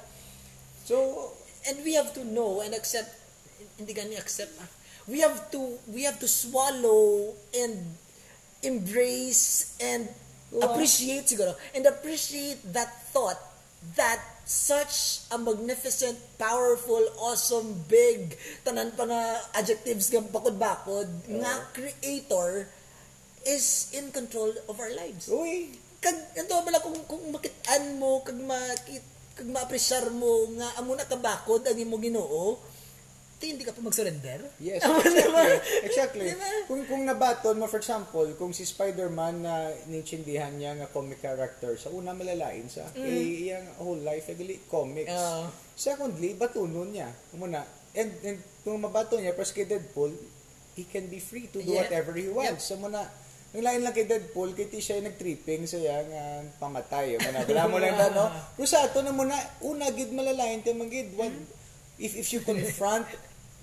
So 0.91 1.31
and 1.67 1.83
we 1.83 1.95
have 1.99 2.15
to 2.15 2.23
know 2.23 2.61
and 2.63 2.75
accept 2.75 3.11
hindi 3.79 3.95
gani 3.95 4.15
accept 4.15 4.55
ah. 4.63 4.69
we 5.11 5.25
have 5.25 5.51
to 5.51 5.79
we 5.91 6.05
have 6.05 6.19
to 6.19 6.29
swallow 6.29 7.35
and 7.55 7.97
embrace 8.63 9.75
and 9.83 10.11
Oo. 10.55 10.65
appreciate 10.65 11.29
siguro 11.29 11.55
and 11.75 11.85
appreciate 11.87 12.59
that 12.73 12.91
thought 13.13 13.39
that 13.95 14.19
such 14.49 15.29
a 15.31 15.37
magnificent, 15.37 16.17
powerful, 16.41 17.05
awesome, 17.21 17.85
big, 17.85 18.33
tanan 18.65 18.97
pa 18.97 19.05
nga 19.05 19.23
adjectives 19.53 20.09
nga 20.09 20.25
bakod-bakod, 20.25 21.07
nga 21.29 21.69
creator 21.77 22.65
is 23.45 23.93
in 23.93 24.09
control 24.09 24.51
of 24.67 24.81
our 24.81 24.91
lives 24.97 25.29
uy, 25.31 25.73
kag 26.01 26.17
ito 26.37 26.53
bala 26.65 26.81
kung 26.81 26.97
kung 27.07 27.23
makitaan 27.33 27.97
mo 28.01 28.21
kag 28.25 28.41
makit 28.41 29.05
kag 29.39 29.47
maapresyar 29.49 30.11
mo 30.11 30.51
nga 30.53 30.75
amo 30.77 30.93
na 30.93 31.07
kabakod 31.07 31.63
ang 31.63 31.79
imong 31.79 32.03
Ginoo 32.03 32.59
ti 33.39 33.55
hindi 33.55 33.63
ka 33.63 33.71
pa 33.71 33.79
mag-surrender 33.79 34.43
Yes, 34.59 34.83
Amo 34.85 34.99
exactly. 34.99 35.55
exactly. 35.87 36.27
Diba? 36.35 36.67
Kung 36.67 36.83
kung 36.91 37.07
nabaton 37.07 37.55
mo 37.55 37.71
for 37.71 37.79
example, 37.79 38.27
kung 38.35 38.51
si 38.51 38.67
Spider-Man 38.67 39.47
na 39.47 39.55
nintindihan 39.87 40.51
niya 40.51 40.75
nga 40.75 40.91
comic 40.91 41.23
character 41.23 41.79
sa 41.79 41.87
una 41.89 42.11
malalain 42.11 42.67
sa 42.67 42.91
eh 42.99 43.47
iyang 43.47 43.79
whole 43.79 44.03
life 44.03 44.27
gali 44.35 44.59
comics. 44.67 45.07
Mm. 45.07 45.15
Oo. 45.15 45.47
Secondly, 45.79 46.35
batunon 46.35 46.91
niya. 46.91 47.07
Muna. 47.39 47.63
And, 47.95 48.11
and 48.27 48.43
kung 48.67 48.83
mabato 48.83 49.15
niya 49.15 49.39
pas 49.39 49.55
kay 49.55 49.71
Deadpool, 49.71 50.11
he 50.75 50.83
can 50.83 51.07
be 51.07 51.23
free 51.23 51.47
to 51.47 51.63
do 51.63 51.71
Yeah. 51.71 51.87
whatever 51.87 52.19
he 52.19 52.27
wants. 52.27 52.67
So 52.67 52.75
muna 52.75 53.07
ang 53.49 53.65
lain 53.65 53.81
lang 53.81 53.93
kay 53.93 54.05
Deadpool, 54.05 54.53
kay 54.53 54.69
ti 54.69 54.79
siya 54.79 55.01
nag-tripping 55.01 55.65
sa 55.65 55.81
yang 55.81 56.05
uh, 56.07 56.45
pamatay. 56.61 57.17
Muna, 57.17 57.49
wala 57.49 57.65
mo 57.65 57.77
lang 57.81 57.97
na, 57.97 58.07
no? 58.13 58.27
Pero 58.55 58.69
sa 58.69 58.85
ato 58.85 59.01
na 59.01 59.09
muna, 59.11 59.33
una, 59.65 59.89
gid 59.89 60.13
malalain, 60.13 60.61
tayo 60.61 60.77
magid, 60.77 61.17
what, 61.17 61.33
if, 61.97 62.13
if 62.13 62.29
you 62.29 62.45
confront 62.45 63.09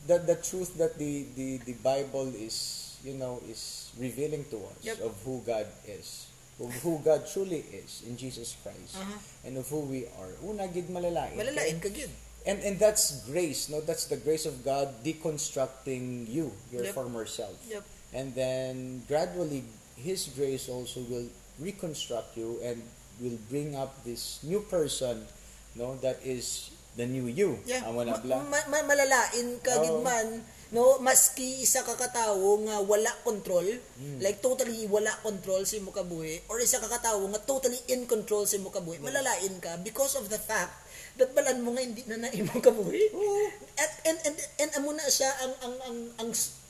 the, 0.05 0.17
the 0.17 0.35
truth 0.41 0.73
that 0.77 0.97
the, 0.97 1.29
the, 1.37 1.61
the 1.63 1.77
Bible 1.85 2.33
is, 2.33 2.97
you 3.05 3.13
know, 3.13 3.37
is 3.45 3.93
revealing 4.01 4.41
to 4.49 4.57
us 4.73 4.81
Yep. 4.81 5.05
of 5.05 5.13
who 5.21 5.45
God 5.45 5.69
is, 5.85 6.25
of 6.57 6.73
who 6.81 6.97
God 7.05 7.29
truly 7.29 7.61
is 7.69 8.01
in 8.09 8.17
Jesus 8.17 8.57
Christ, 8.65 8.97
Uh-huh. 8.97 9.17
and 9.45 9.53
of 9.55 9.69
who 9.69 9.85
we 9.85 10.09
are. 10.17 10.33
Una, 10.41 10.65
gid 10.65 10.89
malalain. 10.89 11.37
malalain 11.37 11.77
ka 11.77 11.89
gyud 11.93 12.09
And 12.45 12.61
and 12.61 12.77
that's 12.77 13.25
grace, 13.25 13.73
no? 13.73 13.81
That's 13.81 14.05
the 14.05 14.21
grace 14.21 14.45
of 14.45 14.61
God 14.61 15.01
deconstructing 15.01 16.29
you, 16.29 16.53
your 16.69 16.85
Yep. 16.85 16.93
former 16.93 17.25
self. 17.25 17.57
Yep. 17.65 17.81
And 18.15 18.31
then 18.31 19.03
gradually 19.05 19.67
His 19.95 20.31
grace 20.31 20.71
also 20.71 21.03
will 21.07 21.27
reconstruct 21.59 22.35
you 22.35 22.59
and 22.63 22.79
will 23.19 23.39
bring 23.47 23.75
up 23.75 24.03
this 24.03 24.39
new 24.43 24.59
person, 24.61 25.23
no? 25.73 25.95
That 25.99 26.19
is 26.23 26.71
the 26.95 27.03
new 27.03 27.27
you. 27.27 27.59
yeah 27.67 27.83
Amo 27.83 28.07
na 28.07 28.15
ma- 28.23 28.43
ma- 28.47 28.67
ma- 28.71 28.87
malalain 28.87 29.59
ka 29.59 29.83
gid 29.83 29.91
Oo. 29.91 29.99
man 29.99 30.39
no 30.71 30.95
maski 30.99 31.59
isa 31.61 31.83
ka 31.83 31.93
katawo 31.93 32.63
nga 32.65 32.79
wala 32.81 33.11
control 33.21 33.63
Hmm. 33.99 34.17
like 34.23 34.39
totally 34.39 34.87
wala 34.87 35.11
control 35.21 35.61
sa 35.63 35.75
imong 35.75 35.91
kabuhi 35.93 36.39
or 36.47 36.57
isa 36.59 36.79
ka 36.79 36.87
katawo 36.87 37.27
nga 37.31 37.39
totally 37.43 37.77
in 37.91 38.07
control 38.07 38.47
sa 38.47 38.55
imong 38.55 38.71
kabuhi 38.73 38.97
malalain 38.99 39.59
ka 39.59 39.75
because 39.83 40.15
of 40.15 40.31
the 40.31 40.39
fact 40.39 40.71
that 41.15 41.31
balan 41.35 41.61
mo 41.61 41.75
nga 41.75 41.83
hindi 41.83 42.01
na 42.07 42.17
na 42.17 42.31
imong 42.31 42.63
kabuhi 42.63 43.11
at 43.75 43.91
and 44.07 44.19
and 44.25 44.35
and 44.57 44.71
amo 44.75 44.91
na 44.91 45.05
siya 45.05 45.29
ang 45.43 45.53
ang 45.61 45.75
ang 45.85 45.97
ang 46.19 46.29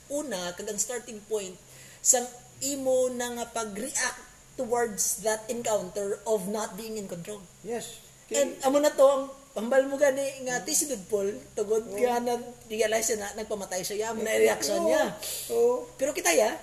una 0.09 0.53
kag 0.53 0.67
ang 0.69 0.79
starting 0.79 1.19
point 1.25 1.55
sa 2.01 2.21
imo 2.61 3.11
na 3.11 3.35
nga 3.39 3.45
pag-react 3.51 4.21
towards 4.55 5.19
that 5.25 5.43
encounter 5.51 6.23
of 6.23 6.47
not 6.47 6.79
being 6.79 6.95
in 6.95 7.09
control 7.09 7.43
Yes. 7.65 8.05
And 8.33 8.57
amo 8.65 8.81
na 8.81 8.89
to, 8.89 9.05
ang 9.05 9.29
pambal 9.53 9.85
mo 9.85 10.01
gani 10.01 10.49
nga 10.49 10.65
ti 10.65 10.73
si 10.73 10.89
Deadpool, 10.89 11.29
tugod 11.53 11.85
nga 11.93 12.17
na 12.17 12.41
realize 12.65 13.13
na 13.13 13.29
nagpamatay 13.37 13.85
siya, 13.85 14.11
amo 14.11 14.25
na 14.25 14.33
reaction 14.33 14.81
niya. 14.81 15.13
Oh, 15.53 15.85
Pero 15.93 16.09
kita 16.09 16.33
ya, 16.33 16.57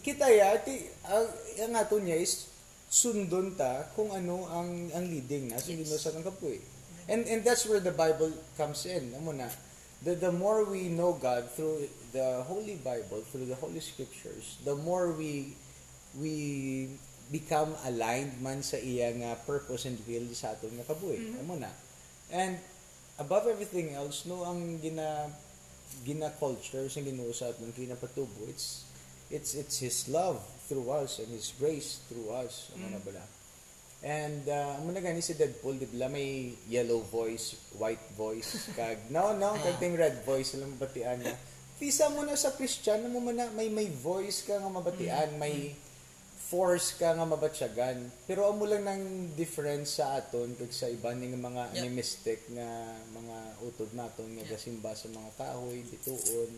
kita 0.00 0.32
ya, 0.32 0.56
ti, 0.64 0.88
ang, 1.04 1.28
ang 1.68 1.72
ato 1.76 2.00
niya 2.00 2.16
is 2.16 2.48
sundon 2.88 3.52
ta 3.58 3.92
kung 3.92 4.08
ano 4.14 4.46
ang 4.48 4.88
ang 4.94 5.04
leading 5.04 5.52
na 5.52 5.60
sa 5.60 5.74
Yes. 5.74 6.00
sa 6.00 6.16
kapoy. 6.16 6.62
And 7.06 7.28
and 7.28 7.44
that's 7.44 7.68
where 7.68 7.82
the 7.82 7.92
Bible 7.92 8.32
comes 8.56 8.88
in. 8.88 9.12
Amo 9.14 9.36
na. 9.36 9.52
The 10.00 10.16
the 10.16 10.32
more 10.32 10.64
we 10.64 10.88
know 10.88 11.14
God 11.14 11.50
through 11.52 11.86
the 12.16 12.42
Holy 12.48 12.80
Bible, 12.80 13.20
through 13.28 13.44
the 13.44 13.60
Holy 13.60 13.80
Scriptures, 13.84 14.56
the 14.64 14.72
more 14.72 15.12
we 15.12 15.52
we 16.16 16.88
become 17.28 17.76
aligned 17.84 18.40
man 18.40 18.64
sa 18.64 18.80
iya 18.80 19.12
nga 19.12 19.36
purpose 19.44 19.84
and 19.84 20.00
will 20.08 20.24
sa 20.32 20.56
aton 20.56 20.72
nga 20.80 20.88
kabuhi. 20.88 21.36
Amo 21.44 21.60
na. 21.60 21.68
And 22.32 22.56
above 23.20 23.44
everything 23.44 23.92
else, 23.92 24.24
no 24.24 24.48
ang 24.48 24.80
gina 24.80 25.28
gina 26.08 26.32
culture 26.40 26.88
sa 26.88 27.04
sa 27.36 27.52
aton 27.52 27.76
kinapatubo, 27.76 28.48
it's 28.48 28.88
it's 29.28 29.52
it's 29.52 29.84
his 29.84 30.08
love 30.08 30.40
through 30.64 30.88
us 30.88 31.20
and 31.20 31.28
his 31.28 31.52
grace 31.60 32.00
through 32.08 32.32
us. 32.32 32.72
Amo 32.72 32.88
na 32.88 33.00
bala 33.04 33.36
and 34.04 34.44
uh, 34.46 34.76
amo 34.76 34.92
na 34.92 35.00
gani 35.00 35.24
si 35.24 35.32
Deadpool 35.32 35.80
di 35.80 35.88
ba? 35.88 36.06
May 36.06 36.52
yellow 36.68 37.00
voice 37.00 37.56
white 37.80 38.02
voice 38.12 38.68
kag 38.76 39.08
no 39.14 39.32
no 39.32 39.56
kag 39.56 39.80
ting 39.80 39.96
red 39.96 40.20
voice 40.22 40.52
lang 40.60 40.76
batian 40.76 41.18
niya 41.24 41.36
Tisa 41.76 42.08
mo 42.08 42.24
na 42.24 42.32
sa 42.34 42.56
Christian, 42.56 43.04
mo 43.12 43.20
na 43.28 43.52
may 43.52 43.68
may 43.68 43.92
voice 43.92 44.40
ka 44.42 44.56
nga 44.56 44.70
mabatian, 44.72 45.36
may 45.36 45.76
force 46.46 46.94
ka 46.96 47.12
nga 47.12 47.26
mabatsyagan. 47.26 47.98
Pero 48.24 48.46
amo 48.46 48.64
lang 48.64 48.86
ng 48.86 49.02
difference 49.34 49.98
sa 49.98 50.16
aton 50.16 50.54
kag 50.54 50.70
sa 50.70 50.86
iba 50.86 51.10
ning 51.12 51.34
mga 51.36 51.74
Yep. 51.74 51.78
animistic 51.82 52.38
nga 52.48 52.70
mga 53.12 53.36
utod 53.66 53.90
naton 53.92 54.30
nga 54.38 54.46
gasimba 54.46 54.94
sa 54.94 55.10
mga 55.10 55.30
kahoy, 55.36 55.82
bituon, 55.84 56.52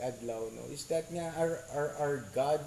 adlaw 0.00 0.48
no. 0.50 0.64
Is 0.72 0.88
that 0.88 1.06
nga 1.12 1.30
our 1.36 1.60
our, 1.70 1.88
our 2.00 2.16
God 2.32 2.62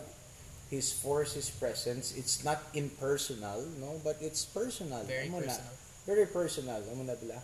his 0.69 0.91
force 0.93 1.33
his 1.33 1.49
presence 1.49 2.11
it's 2.13 2.41
not 2.43 2.57
impersonal 2.73 3.61
no 3.77 3.97
but 4.01 4.17
it's 4.19 4.41
personal 4.43 5.01
Very 5.05 5.29
Amo 5.29 5.39
na. 5.39 5.47
personal. 5.47 5.73
very 6.03 6.25
personal 6.27 6.81
amo 6.91 7.03
na 7.05 7.15
pala 7.15 7.37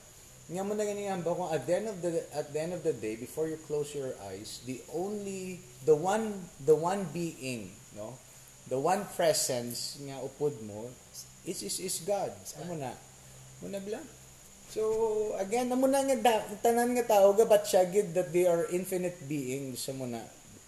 nga 0.50 0.62
mo 0.66 0.74
na 0.74 0.82
ganyan 0.82 1.22
ba 1.22 1.38
kung 1.38 1.54
at 1.54 1.64
the 1.70 1.74
end 1.78 1.88
of 1.88 1.98
the 2.02 2.26
at 2.34 2.50
the 2.50 2.60
end 2.60 2.74
of 2.74 2.82
the 2.82 2.94
day 2.94 3.14
before 3.14 3.46
you 3.46 3.58
close 3.70 3.94
your 3.94 4.18
eyes 4.26 4.66
the 4.66 4.82
only 4.92 5.62
the 5.86 5.94
one 5.94 6.50
the 6.66 6.74
one 6.74 7.06
being 7.14 7.70
no? 7.94 8.18
The 8.70 8.78
one 8.78 9.06
presence 9.18 9.98
nga 10.02 10.22
upod 10.22 10.62
mo 10.62 10.90
is 11.42 11.66
is 11.66 11.82
is 11.82 11.96
God. 12.06 12.30
Amo 12.62 12.78
na 12.78 12.94
mo 13.62 13.70
na 13.70 13.82
bala 13.82 14.02
so 14.70 15.34
again 15.42 15.70
amo 15.74 15.90
na 15.90 16.06
nga 16.06 16.18
da, 16.22 16.34
tanan 16.62 16.94
nga 16.94 17.06
tao 17.06 17.34
gabat 17.34 17.66
siya 17.66 17.90
gid 17.90 18.14
that 18.14 18.30
they 18.30 18.46
are 18.46 18.70
infinite 18.70 19.18
beings 19.26 19.90
amo 19.90 20.06
na 20.06 20.22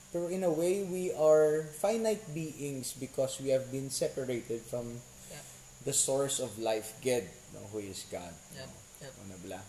pero 0.09 0.27
in 0.33 0.41
a 0.41 0.49
way 0.49 0.81
we 0.81 1.13
are 1.13 1.69
finite 1.77 2.25
beings 2.33 2.97
because 2.97 3.37
we 3.37 3.53
have 3.53 3.69
been 3.69 3.89
separated 3.93 4.61
from 4.65 4.97
Yeah. 5.29 5.39
the 5.85 5.93
source 5.93 6.41
of 6.41 6.57
life 6.57 6.97
God 7.05 7.23
no, 7.53 7.61
who 7.69 7.79
is 7.85 8.03
God 8.09 8.33
Yep. 8.57 8.65
no? 8.65 8.73
Yep. 9.01 9.13
Ano 9.19 9.33
bala? 9.41 9.59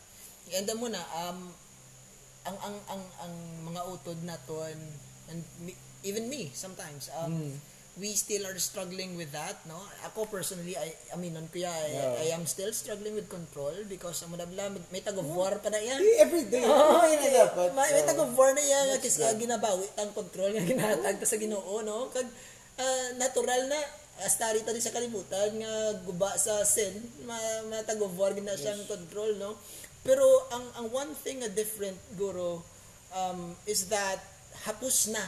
Enda 0.50 0.74
mo 0.74 0.86
na 0.86 1.00
um 1.22 1.38
ang 2.42 2.56
ang 2.60 2.76
ang 2.88 3.02
ang 3.18 3.34
mga 3.64 3.80
utod 3.88 4.18
naton 4.22 4.76
and 5.30 5.40
me, 5.58 5.72
even 6.02 6.26
me 6.26 6.50
sometimes 6.52 7.06
um 7.14 7.30
Hmm. 7.30 7.54
we 7.94 8.16
still 8.16 8.42
are 8.42 8.56
struggling 8.58 9.14
with 9.14 9.30
that 9.30 9.60
no 9.64 9.76
ako 10.02 10.24
personally 10.26 10.72
I 10.74 10.90
I 11.08 11.16
mean 11.16 11.36
on 11.36 11.46
kuya 11.46 11.68
I, 11.68 11.86
Yeah. 11.86 12.12
I 12.18 12.34
am 12.34 12.44
still 12.44 12.72
struggling 12.72 13.14
with 13.14 13.28
control 13.28 13.72
because 13.86 14.24
amo 14.24 14.34
na 14.34 14.44
bala 14.44 14.72
may 14.90 15.00
tag 15.00 15.14
of 15.14 15.28
war 15.28 15.54
pa 15.60 15.68
na 15.68 15.78
yan 15.78 16.00
Eh, 16.00 16.18
every 16.18 16.48
day. 16.48 16.64
Oh, 16.64 16.98
every 16.98 17.20
day 17.20 17.30
na 17.30 17.46
dapat. 17.46 17.68
May, 17.72 17.88
may 17.92 18.02
So, 18.02 18.08
tag 18.08 18.20
of 18.20 18.32
war 18.32 18.50
na 18.50 18.64
yan 18.64 18.96
kasi 18.98 19.22
good. 19.22 19.38
ginabawi 19.38 19.86
ang 19.96 20.10
control 20.10 20.50
nga 20.56 20.64
ginatag 20.64 21.16
ta 21.16 21.26
sa 21.28 21.36
Ginoo 21.36 21.80
no 21.80 22.08
kag 22.10 22.26
ah, 22.76 23.08
natural 23.16 23.70
na 23.70 23.78
astari 24.20 24.60
ta 24.60 24.76
din 24.76 24.84
sa 24.84 24.92
kalibutan 24.92 25.56
nga 25.56 25.72
guba 26.04 26.36
sa 26.36 26.60
sin 26.68 26.92
ma, 27.24 27.36
matag 27.72 28.02
of 28.04 28.12
war 28.14 28.36
gina 28.36 28.52
siyang 28.52 28.84
control 28.84 29.32
no? 29.40 29.56
Pero 30.04 30.24
ang 30.52 30.66
ang 30.76 30.86
one 30.92 31.12
thing 31.16 31.40
nga 31.40 31.50
different 31.50 31.96
guro 32.18 32.60
um, 33.16 33.56
is 33.64 33.88
that 33.88 34.20
hapus 34.68 35.08
na. 35.08 35.24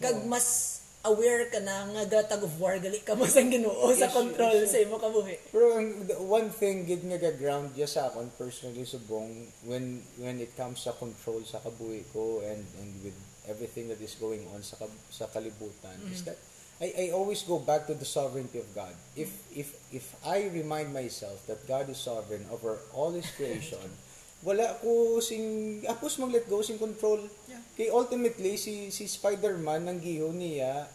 Kag 0.00 0.24
mas 0.24 0.80
aware 1.00 1.48
ka 1.48 1.60
na 1.64 1.88
nga 1.96 2.04
gatag 2.20 2.44
of 2.44 2.52
war 2.60 2.76
gali 2.76 3.00
ka 3.00 3.16
mo 3.16 3.24
sa 3.24 3.40
Ginoo 3.40 3.88
sa 3.96 4.12
Yes, 4.12 4.12
control 4.12 4.56
yes, 4.60 4.68
sa 4.68 4.84
imo 4.84 5.00
kabuhi 5.00 5.36
Pero 5.48 5.80
ang 5.80 5.88
one 6.28 6.52
thing 6.52 6.84
gid 6.84 7.00
nga 7.08 7.16
ga-ground 7.16 7.72
ya 7.72 7.88
sa 7.88 8.12
akon 8.12 8.28
personally 8.36 8.84
subong 8.84 9.48
when 9.64 10.04
when 10.20 10.36
it 10.44 10.52
comes 10.60 10.84
sa 10.84 10.92
control 10.92 11.40
sa 11.48 11.56
kabuhi 11.64 12.04
ko 12.12 12.44
and 12.44 12.60
and 12.84 12.92
with 13.00 13.16
everything 13.48 13.88
that 13.88 13.96
is 14.04 14.12
going 14.20 14.44
on 14.52 14.60
sa 14.60 14.76
sa 15.08 15.24
kalibutan 15.32 15.96
is 16.12 16.20
that 16.28 16.36
I 16.80 16.88
I 16.96 17.06
always 17.12 17.44
go 17.44 17.60
back 17.60 17.84
to 17.92 17.94
the 17.94 18.08
sovereignty 18.08 18.56
of 18.56 18.68
God. 18.72 18.96
If 19.12 19.28
if 19.52 19.76
if 19.92 20.16
I 20.24 20.48
remind 20.48 20.96
myself 20.96 21.44
that 21.44 21.68
God 21.68 21.92
is 21.92 22.00
sovereign 22.00 22.48
over 22.48 22.80
all 22.96 23.12
his 23.12 23.28
creation, 23.36 23.84
wala 24.46 24.80
ko 24.80 25.20
sing 25.20 25.84
apos 25.84 26.16
mag 26.16 26.32
let 26.32 26.48
go 26.48 26.64
sing 26.64 26.80
control. 26.80 27.20
Yeah. 27.44 27.60
Kay 27.76 27.92
ultimately 27.92 28.56
si 28.56 28.88
si 28.88 29.04
Spider-Man 29.04 29.84
nang 29.84 30.00
giho 30.00 30.32
niya 30.32 30.88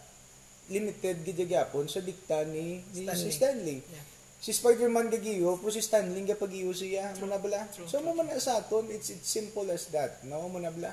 limited 0.66 1.22
gid 1.22 1.38
gyapon 1.46 1.86
sa 1.86 2.02
dikta 2.02 2.42
ni, 2.50 2.82
ni 2.90 3.06
si 3.14 3.30
Stanley. 3.30 3.78
Yeah. 3.78 4.04
Si 4.36 4.50
Spider-Man 4.52 5.08
gagiyo, 5.08 5.56
pero 5.62 5.70
si 5.72 5.80
Stanley 5.80 6.26
gapagiyo 6.26 6.74
siya, 6.74 7.14
mo 7.22 7.30
na 7.30 7.40
bala. 7.40 7.66
True, 7.72 7.88
So 7.88 8.02
mo 8.04 8.12
man 8.12 8.28
sa 8.36 8.60
aton, 8.60 8.90
it's 8.92 9.08
it's 9.08 9.30
simple 9.30 9.64
as 9.72 9.88
that. 9.94 10.22
No 10.26 10.50
mo 10.50 10.58
na 10.58 10.74
bala. 10.74 10.92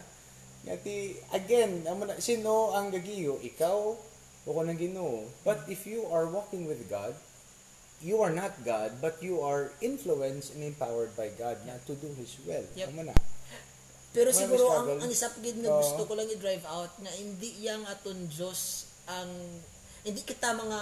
Ngati 0.64 1.18
again, 1.34 1.84
amo 1.90 2.08
na 2.08 2.22
sino 2.22 2.72
ang 2.72 2.94
gagiyo? 2.94 3.42
Ikaw 3.42 3.78
o 4.44 4.54
ko 4.54 4.62
nang 4.64 4.80
Ginoo. 4.80 5.28
But 5.48 5.64
if 5.72 5.88
you 5.88 6.08
are 6.12 6.28
walking 6.28 6.68
with 6.68 6.84
God, 6.92 7.16
you 8.04 8.20
are 8.20 8.32
not 8.32 8.52
God, 8.68 9.00
but 9.00 9.24
you 9.24 9.40
are 9.40 9.72
influenced 9.80 10.52
and 10.54 10.64
empowered 10.64 11.16
by 11.16 11.32
God 11.40 11.64
na 11.64 11.80
to 11.88 11.96
do 11.96 12.12
His 12.20 12.36
will. 12.44 12.68
Yep. 12.76 12.92
Amo 12.92 13.08
na. 13.08 13.16
Pero 14.14 14.30
Marami 14.30 14.40
siguro 14.46 14.64
ang, 14.70 14.88
ang 15.02 15.10
isa 15.10 15.28
gid 15.42 15.58
nga 15.58 15.74
gusto 15.74 16.06
ko 16.06 16.14
lang 16.14 16.30
i-drive 16.30 16.62
out 16.70 16.94
nga 17.02 17.12
hindi 17.18 17.50
yang 17.66 17.82
aton 17.90 18.30
Dios 18.30 18.86
ang 19.10 19.32
hindi 20.04 20.22
kita 20.22 20.54
mga 20.54 20.80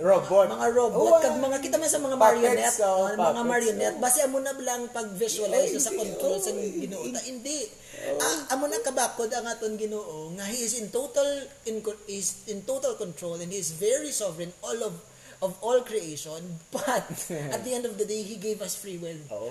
Robot. 0.00 0.48
mga, 0.48 0.56
mga 0.56 0.68
robot 0.72 1.04
Oh, 1.04 1.20
kag 1.20 1.36
mga 1.36 1.58
kita 1.60 1.76
man 1.76 1.90
sa 1.90 2.00
mga 2.00 2.16
marionette 2.16 2.80
oh, 2.80 3.12
mga 3.12 3.44
marionette 3.44 3.96
oh. 3.98 4.00
base 4.00 4.24
amo 4.24 4.38
na 4.40 4.56
lang 4.56 4.88
pag-visualize 4.88 5.76
Yeah, 5.76 5.84
sa 5.84 5.92
control 5.92 6.38
oh, 6.38 6.40
sa 6.40 6.54
Ginoo 6.56 7.04
hindi 7.04 7.56
Ah, 8.02 8.58
amo 8.58 8.66
na 8.66 8.82
kabakod 8.82 9.30
ang 9.30 9.46
aton 9.46 9.78
Ginoo 9.78 10.34
nga 10.34 10.44
he 10.50 10.66
is 10.66 10.74
in 10.82 10.90
total 10.90 11.26
in 11.70 11.78
is 12.10 12.42
in 12.50 12.66
total 12.66 12.98
control 12.98 13.38
and 13.38 13.54
he 13.54 13.58
is 13.62 13.70
very 13.78 14.10
sovereign 14.10 14.50
all 14.58 14.78
of 14.82 14.94
of 15.38 15.54
all 15.62 15.82
creation 15.86 16.58
but 16.74 17.06
at 17.54 17.62
the 17.62 17.70
end 17.70 17.86
of 17.86 17.94
the 17.98 18.06
day 18.06 18.26
he 18.26 18.34
gave 18.38 18.58
us 18.58 18.74
free 18.74 18.98
will. 18.98 19.22
Oo. 19.30 19.50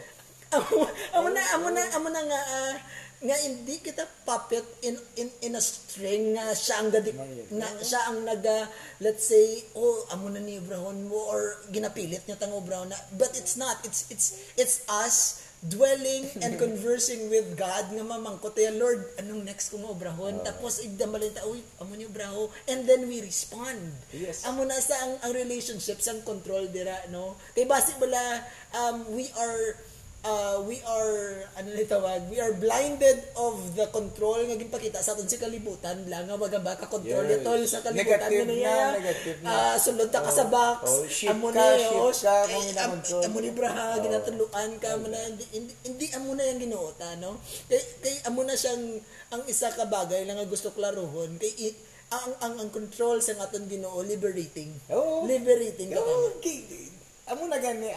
amo, 0.52 0.84
amo 1.16 1.28
na 1.32 1.42
amo 1.56 1.68
na 1.72 1.84
amo 1.96 2.08
na 2.12 2.22
nga 2.28 2.42
ah, 2.44 2.76
nga 3.22 3.36
hindi 3.40 3.78
kita 3.80 4.04
puppet 4.28 4.66
in 4.82 4.98
in 5.16 5.30
in 5.46 5.54
a 5.56 5.64
string 5.64 6.36
nga 6.36 6.52
siya 6.52 6.82
ang 6.82 6.90
gadik 6.90 7.16
nga 7.54 7.70
siya 7.80 8.12
ang 8.12 8.26
naga 8.26 8.68
let's 9.00 9.30
say 9.32 9.64
oh 9.78 10.10
amo 10.12 10.28
na 10.28 10.42
ni 10.44 10.60
Abraham 10.60 11.08
mo 11.08 11.30
or 11.30 11.62
ginapilit 11.72 12.26
niya 12.28 12.36
tang 12.36 12.52
Abraham 12.52 12.92
na 12.92 12.98
but 13.16 13.32
it's 13.38 13.56
not 13.56 13.80
it's 13.88 14.10
it's 14.12 14.42
it's 14.58 14.84
us 14.90 15.46
dwelling 15.62 16.26
and 16.42 16.58
conversing 16.58 17.30
with 17.30 17.54
God 17.54 17.94
nga 17.94 18.02
mamangkot 18.02 18.58
ya 18.58 18.74
Lord 18.74 19.06
anong 19.22 19.46
next 19.46 19.70
kong 19.70 19.86
Abraham 19.86 20.42
tapos 20.42 20.82
igdamalin 20.82 21.30
ta 21.38 21.46
uy 21.46 21.62
amo 21.78 21.94
ni 21.94 22.10
Abraham 22.10 22.50
and 22.66 22.90
then 22.90 23.06
we 23.06 23.22
respond. 23.22 23.78
Yes. 24.10 24.42
amo 24.50 24.66
na 24.66 24.82
sa 24.82 24.98
ang, 25.06 25.22
ang 25.22 25.32
relationships 25.38 26.10
ang 26.10 26.26
control 26.26 26.66
dira 26.74 26.98
no? 27.14 27.38
Kay 27.54 27.70
basi 27.70 27.94
bala 28.02 28.42
um, 28.74 29.06
we 29.14 29.30
are 29.38 29.78
uh, 30.24 30.62
we 30.62 30.78
are 30.84 31.18
ano 31.54 31.70
ni 31.70 31.84
tawag 31.84 32.26
we 32.28 32.38
are 32.38 32.54
blinded 32.54 33.18
of 33.36 33.54
the 33.74 33.86
control 33.90 34.38
nga 34.40 34.54
ginpakita 34.54 34.98
sa 34.98 35.12
aton 35.12 35.26
sa 35.26 35.38
kalibutan 35.38 36.06
lang 36.06 36.26
nga 36.26 36.36
magamba 36.36 36.74
ka 36.76 36.86
control 36.88 37.24
Yes. 37.24 37.42
tol 37.42 37.62
sa 37.64 37.80
kalibutan 37.80 38.22
Negative 38.22 38.30
nga 38.40 38.46
na, 38.46 38.54
niya 38.54 38.76
negative 38.96 39.38
na. 39.42 39.50
Ah, 39.52 39.76
sulod 39.76 40.08
ta 40.08 40.20
ka 40.20 40.32
sa 40.32 40.46
box 40.48 40.82
Oh, 40.84 41.04
shift 41.06 41.32
amo 41.32 41.50
ka, 41.50 41.58
na 41.58 41.66
shift 41.76 41.96
oh, 41.96 42.14
ka, 42.14 42.36
kung 42.44 42.54
am- 42.56 42.72
ina-control. 42.72 43.22
amo 43.24 43.38
ni 43.40 43.52
braha 43.52 43.86
Oh. 43.92 44.02
ginatuluan 44.02 44.72
ka 44.78 44.88
amo 44.92 45.06
na 45.08 45.20
hindi, 45.26 45.46
hindi, 45.82 46.06
amo 46.12 46.32
na 46.32 46.44
yang 46.44 46.60
ginuota 46.60 47.08
no 47.18 47.38
kay 47.66 47.82
kay 48.00 48.16
amo 48.24 48.42
na 48.42 48.54
siyang 48.54 48.84
ang 49.30 49.44
isa 49.46 49.70
ka 49.70 49.86
bagay 49.86 50.24
lang 50.24 50.36
nga 50.36 50.46
gusto 50.46 50.70
klarohon 50.70 51.36
kay 51.36 51.50
i- 51.62 51.78
ang 52.12 52.34
ang 52.44 52.54
ang 52.60 52.70
control 52.70 53.18
sa 53.20 53.40
aton 53.40 53.66
Ginoo 53.66 54.04
liberating 54.04 54.68
Oo. 54.92 55.24
liberating 55.24 55.90
ka 55.90 55.98
ka 55.98 56.14
Okay. 56.36 56.92
Amo 57.26 57.48
na 57.48 57.56
gani 57.56 57.88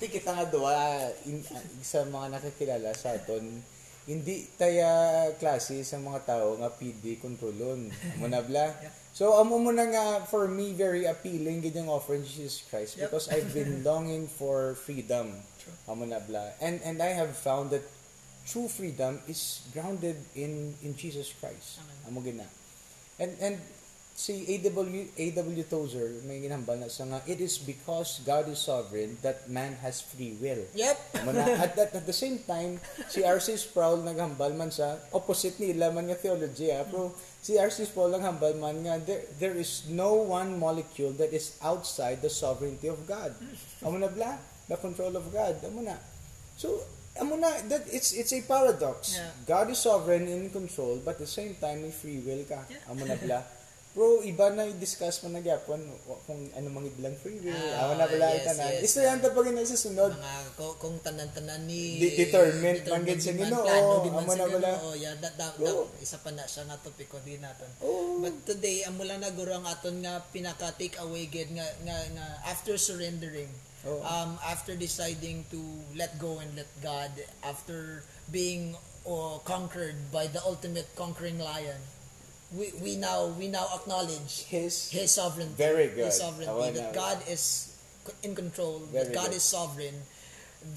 ti 0.00 0.10
kita 0.10 0.34
nga 0.34 0.46
duwa 0.48 0.74
in, 1.26 1.40
sa 1.82 2.02
mga 2.02 2.38
nakikilala 2.38 2.90
sa 2.94 3.14
aton 3.14 3.62
hindi 4.04 4.44
taya 4.60 5.32
klase 5.40 5.80
sa 5.80 5.96
mga 5.96 6.28
tao 6.28 6.60
nga 6.60 6.68
PD 6.68 7.16
kontrolon. 7.16 7.88
Amo 8.16 8.26
na 8.28 8.44
bla. 8.44 8.68
So 9.14 9.38
amo 9.38 9.62
mo 9.62 9.70
na 9.70 9.86
nga 9.86 10.26
for 10.26 10.50
me 10.50 10.74
very 10.74 11.06
appealing 11.06 11.62
gid 11.62 11.78
yung 11.78 11.86
offer 11.86 12.18
ni 12.18 12.26
Jesus 12.26 12.66
Christ 12.66 12.98
Yep. 12.98 13.14
because 13.14 13.30
I've 13.30 13.54
been 13.54 13.80
longing 13.86 14.26
for 14.26 14.74
freedom. 14.74 15.38
Amo 15.86 16.02
na 16.02 16.18
bla. 16.18 16.42
And 16.58 16.82
and 16.82 16.98
I 16.98 17.14
have 17.14 17.30
found 17.30 17.70
that 17.70 17.86
true 18.42 18.66
freedom 18.66 19.22
is 19.30 19.62
grounded 19.70 20.18
in 20.34 20.74
in 20.82 20.98
Jesus 20.98 21.30
Christ. 21.38 21.78
Amo 22.10 22.26
gina. 22.26 22.42
And 23.22 23.38
and 23.38 23.56
si 24.14 24.46
A.W. 24.46 25.10
A.W. 25.18 25.64
Tozer 25.66 26.22
may 26.22 26.38
ginambal 26.38 26.78
na 26.78 26.86
sa 26.86 27.02
nga 27.02 27.18
it 27.26 27.42
is 27.42 27.58
because 27.58 28.22
God 28.22 28.46
is 28.46 28.62
sovereign 28.62 29.18
that 29.26 29.50
man 29.50 29.74
has 29.82 29.98
free 29.98 30.38
will. 30.38 30.62
yep 30.70 30.94
Amo 31.18 31.34
na, 31.34 31.42
at, 31.58 31.74
at, 31.74 31.90
at 31.98 32.06
the 32.06 32.14
same 32.14 32.38
time, 32.46 32.78
si 33.10 33.26
R.C. 33.26 33.58
Sproul 33.58 34.06
naghambal 34.06 34.54
man 34.54 34.70
sa 34.70 35.02
opposite 35.10 35.58
nila 35.58 35.90
man 35.90 36.06
nga 36.06 36.14
theology. 36.14 36.70
ah. 36.70 36.86
Pero 36.86 37.10
si 37.42 37.58
R.C. 37.58 37.90
Sproul 37.90 38.14
naghambal 38.14 38.54
man 38.54 38.86
nga 38.86 39.02
there, 39.02 39.26
there 39.42 39.56
is 39.58 39.90
no 39.90 40.14
one 40.14 40.62
molecule 40.62 41.10
that 41.18 41.34
is 41.34 41.58
outside 41.58 42.22
the 42.22 42.30
sovereignty 42.30 42.86
of 42.86 43.02
God. 43.10 43.34
Amo 43.82 43.98
na 43.98 44.06
bla? 44.06 44.38
The 44.70 44.78
control 44.78 45.10
of 45.18 45.26
God. 45.34 45.58
Amo 45.66 45.82
na. 45.82 45.98
So, 46.54 46.78
amo 47.18 47.34
na, 47.34 47.50
that, 47.66 47.82
it's, 47.90 48.14
it's 48.14 48.30
a 48.30 48.46
paradox. 48.46 49.18
Yeah. 49.18 49.26
God 49.42 49.74
is 49.74 49.82
sovereign 49.82 50.30
in 50.30 50.54
control, 50.54 51.02
but 51.02 51.18
at 51.18 51.26
the 51.26 51.28
same 51.28 51.58
time, 51.58 51.82
may 51.82 51.90
free 51.90 52.22
will 52.22 52.46
ka. 52.46 52.62
Amo 52.86 53.04
na 53.10 53.18
bla? 53.18 53.42
Bro, 53.94 54.26
iba 54.26 54.50
na 54.50 54.66
i-discuss 54.66 55.22
mo 55.22 55.30
na 55.30 55.38
gyapon 55.38 55.78
kung 56.26 56.50
ano 56.50 56.66
mang 56.66 56.82
iblang 56.82 57.14
freeway. 57.14 57.54
Ah, 57.54 57.86
Amo 57.86 57.94
na 57.94 58.10
pala 58.10 58.26
yes, 58.28 58.42
tanan. 58.44 58.66
yes, 58.74 58.82
Isto 58.84 58.98
yan 59.00 59.22
tapos 59.22 59.46
na 59.46 59.62
sa 59.62 59.78
sunod. 59.78 60.10
mga 60.10 60.34
ko- 60.58 60.74
kung 60.76 60.98
tanan-tanan 60.98 61.62
ni 61.62 62.02
Di- 62.02 62.18
determined 62.18 62.82
man 62.82 63.06
gid 63.06 63.22
sa 63.22 63.30
di 63.30 63.38
man 63.38 63.54
Ginoo. 63.54 63.62
man 63.62 64.18
Amo 64.18 64.34
na 64.34 64.46
pala. 64.50 64.70
Ginoo. 64.74 64.92
yeah, 64.98 65.14
that, 65.14 65.38
that, 65.38 65.54
Oo. 65.56 65.86
that- 65.86 66.02
isa 66.02 66.18
pa 66.18 66.34
na 66.34 66.42
siya 66.42 66.66
nga 66.66 66.74
topiko 66.76 67.22
din 67.22 67.38
naton 67.38 67.70
Oo. 67.80 68.18
but 68.18 68.34
today 68.42 68.82
amo 68.82 69.06
lang 69.06 69.22
na 69.22 69.30
guro 69.30 69.54
ang 69.54 69.64
aton 69.64 70.02
nga 70.02 70.18
pinaka 70.28 70.74
take 70.74 70.98
away 70.98 71.30
gid 71.30 71.54
nga, 71.54 71.66
nga 71.86 71.94
nga 72.10 72.26
after 72.44 72.74
surrendering 72.74 73.54
Oo. 73.86 74.02
um 74.02 74.34
after 74.42 74.74
deciding 74.74 75.46
to 75.46 75.62
let 75.94 76.18
go 76.18 76.42
and 76.42 76.50
let 76.58 76.66
God 76.82 77.14
after 77.46 78.02
being 78.26 78.74
uh, 79.06 79.38
conquered 79.46 79.94
by 80.10 80.26
the 80.26 80.42
ultimate 80.42 80.90
conquering 80.94 81.38
lion 81.38 81.78
we 82.54 82.72
we 82.82 82.96
now 82.96 83.26
we 83.38 83.48
now 83.48 83.66
acknowledge 83.74 84.46
His 84.46 84.90
his 84.90 85.10
sovereignty. 85.10 85.54
Very 85.58 85.88
good. 85.88 86.06
His 86.06 86.18
sovereignty. 86.18 86.78
That. 86.78 86.94
God 86.94 87.18
is 87.28 87.74
in 88.22 88.34
control. 88.34 88.80
Very 88.92 89.04
that 89.10 89.14
God 89.14 89.28
good. 89.34 89.36
is 89.36 89.42
sovereign. 89.44 89.94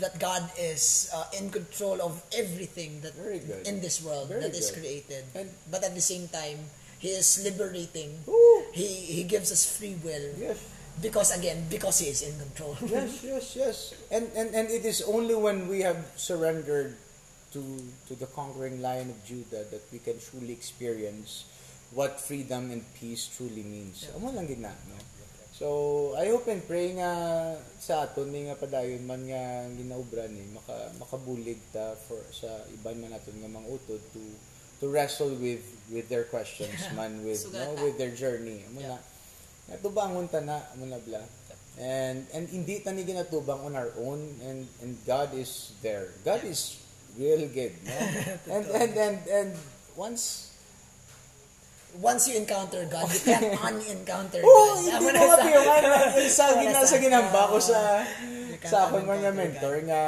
That 0.03 0.19
God 0.19 0.43
is 0.59 1.07
uh, 1.15 1.23
in 1.39 1.47
control 1.49 2.01
of 2.03 2.19
everything 2.35 2.99
that 3.07 3.15
in 3.63 3.79
this 3.79 4.03
world 4.03 4.27
Very 4.27 4.41
that 4.43 4.51
is 4.51 4.71
good. 4.71 4.83
created. 4.83 5.23
And- 5.31 5.51
but 5.71 5.79
at 5.83 5.95
the 5.95 6.03
same 6.03 6.27
time, 6.27 6.59
He 6.99 7.15
is 7.15 7.39
liberating. 7.45 8.19
Ooh. 8.27 8.65
He 8.73 8.87
He 9.15 9.23
gives 9.23 9.47
us 9.53 9.63
free 9.63 9.95
will. 10.03 10.33
Yes. 10.35 10.59
Because 10.99 11.29
again, 11.31 11.69
because 11.69 11.99
He 12.03 12.09
is 12.09 12.25
in 12.25 12.35
control. 12.41 12.75
yes, 12.83 13.21
yes, 13.23 13.45
yes. 13.55 13.77
And, 14.11 14.27
and 14.35 14.51
and 14.51 14.67
it 14.67 14.83
is 14.83 15.05
only 15.05 15.37
when 15.37 15.69
we 15.69 15.85
have 15.87 16.03
surrendered 16.17 16.97
to 17.55 17.61
to 18.09 18.13
the 18.17 18.27
conquering 18.27 18.81
lion 18.83 19.13
of 19.13 19.19
Judah 19.23 19.63
that 19.71 19.87
we 19.93 20.03
can 20.03 20.19
truly 20.19 20.51
experience 20.51 21.45
what 21.91 22.19
freedom 22.19 22.71
and 22.71 22.83
peace 22.99 23.29
truly 23.31 23.63
means. 23.63 24.07
Amo 24.15 24.31
lang 24.31 24.47
gid 24.47 24.59
na, 24.59 24.73
no? 24.89 24.97
So, 25.57 26.13
I 26.13 26.29
hope 26.29 26.45
and 26.53 26.61
pray 26.61 26.93
nga 26.93 27.09
sa 27.81 28.05
aton 28.05 28.29
ni 28.29 28.45
nga 28.45 28.53
padayon 28.53 29.01
man 29.09 29.25
nga 29.25 29.65
ginaubra 29.73 30.29
ni 30.29 30.45
maka 30.53 30.93
makabulig 31.01 31.57
ta 31.73 31.97
for 31.97 32.21
sa 32.29 32.61
iban 32.77 33.01
man 33.01 33.17
naton 33.17 33.41
nga 33.41 33.49
mga 33.49 33.65
utod 33.65 33.97
to 34.13 34.21
to 34.77 34.85
wrestle 34.85 35.33
with 35.41 35.65
with 35.89 36.05
their 36.13 36.29
questions 36.29 36.77
man 36.97 37.25
with 37.25 37.41
no 37.49 37.73
with 37.81 37.97
their 37.97 38.13
journey. 38.13 38.61
Amo 38.69 38.85
na 38.85 39.01
natubangon 39.73 40.29
ta 40.29 40.45
na 40.45 40.61
amo 40.77 40.85
na 40.85 41.01
bla. 41.01 41.25
And 41.81 42.29
and 42.37 42.45
hindi 42.45 42.85
ta 42.85 42.93
ni 42.93 43.01
ginatubang 43.01 43.65
on 43.65 43.73
our 43.73 43.89
own 43.97 44.37
and 44.45 44.69
and 44.85 44.93
God 45.09 45.33
is 45.33 45.73
there. 45.81 46.13
God 46.21 46.45
is 46.45 46.77
real 47.17 47.49
good, 47.49 47.73
no? 47.81 47.97
and 48.53 48.65
and 48.77 48.91
and 48.93 49.17
and 49.25 49.51
once 49.97 50.46
Once 51.97 52.29
you 52.29 52.37
encounter 52.37 52.85
God, 52.85 53.07
you 53.07 53.21
can't 53.21 53.57
un-encounter 53.57 54.39
Oh, 54.39 54.53
God. 54.77 54.77
hindi 54.79 54.91
Tama 54.91 55.01
mo 55.01 55.09
na 55.09 55.21
sa- 56.29 56.53
na 56.53 56.61
gina 56.61 56.81
sa- 56.83 57.01
ginamba 57.01 57.41
ko 57.49 57.57
sa 57.57 58.05
sa 58.63 58.77
akong 58.85 59.05
mga 59.05 59.29
mentor 59.31 59.75
nga 59.83 60.01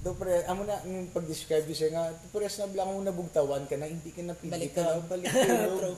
do 0.00 0.16
pre 0.16 0.40
amo 0.46 0.64
na 0.64 0.80
yung 0.82 1.12
pag-describe 1.12 1.68
siya 1.68 1.92
nga 1.92 2.04
do 2.08 2.26
pre 2.30 2.48
na 2.48 2.66
bla 2.66 2.88
mo 2.88 3.00
nabugtawan 3.00 3.64
ka 3.64 3.76
na 3.76 3.84
hindi 3.84 4.08
ka 4.08 4.24
napili 4.24 4.68
ka 4.70 4.80
na 4.80 5.02
balik 5.02 5.28
ka 5.28 5.44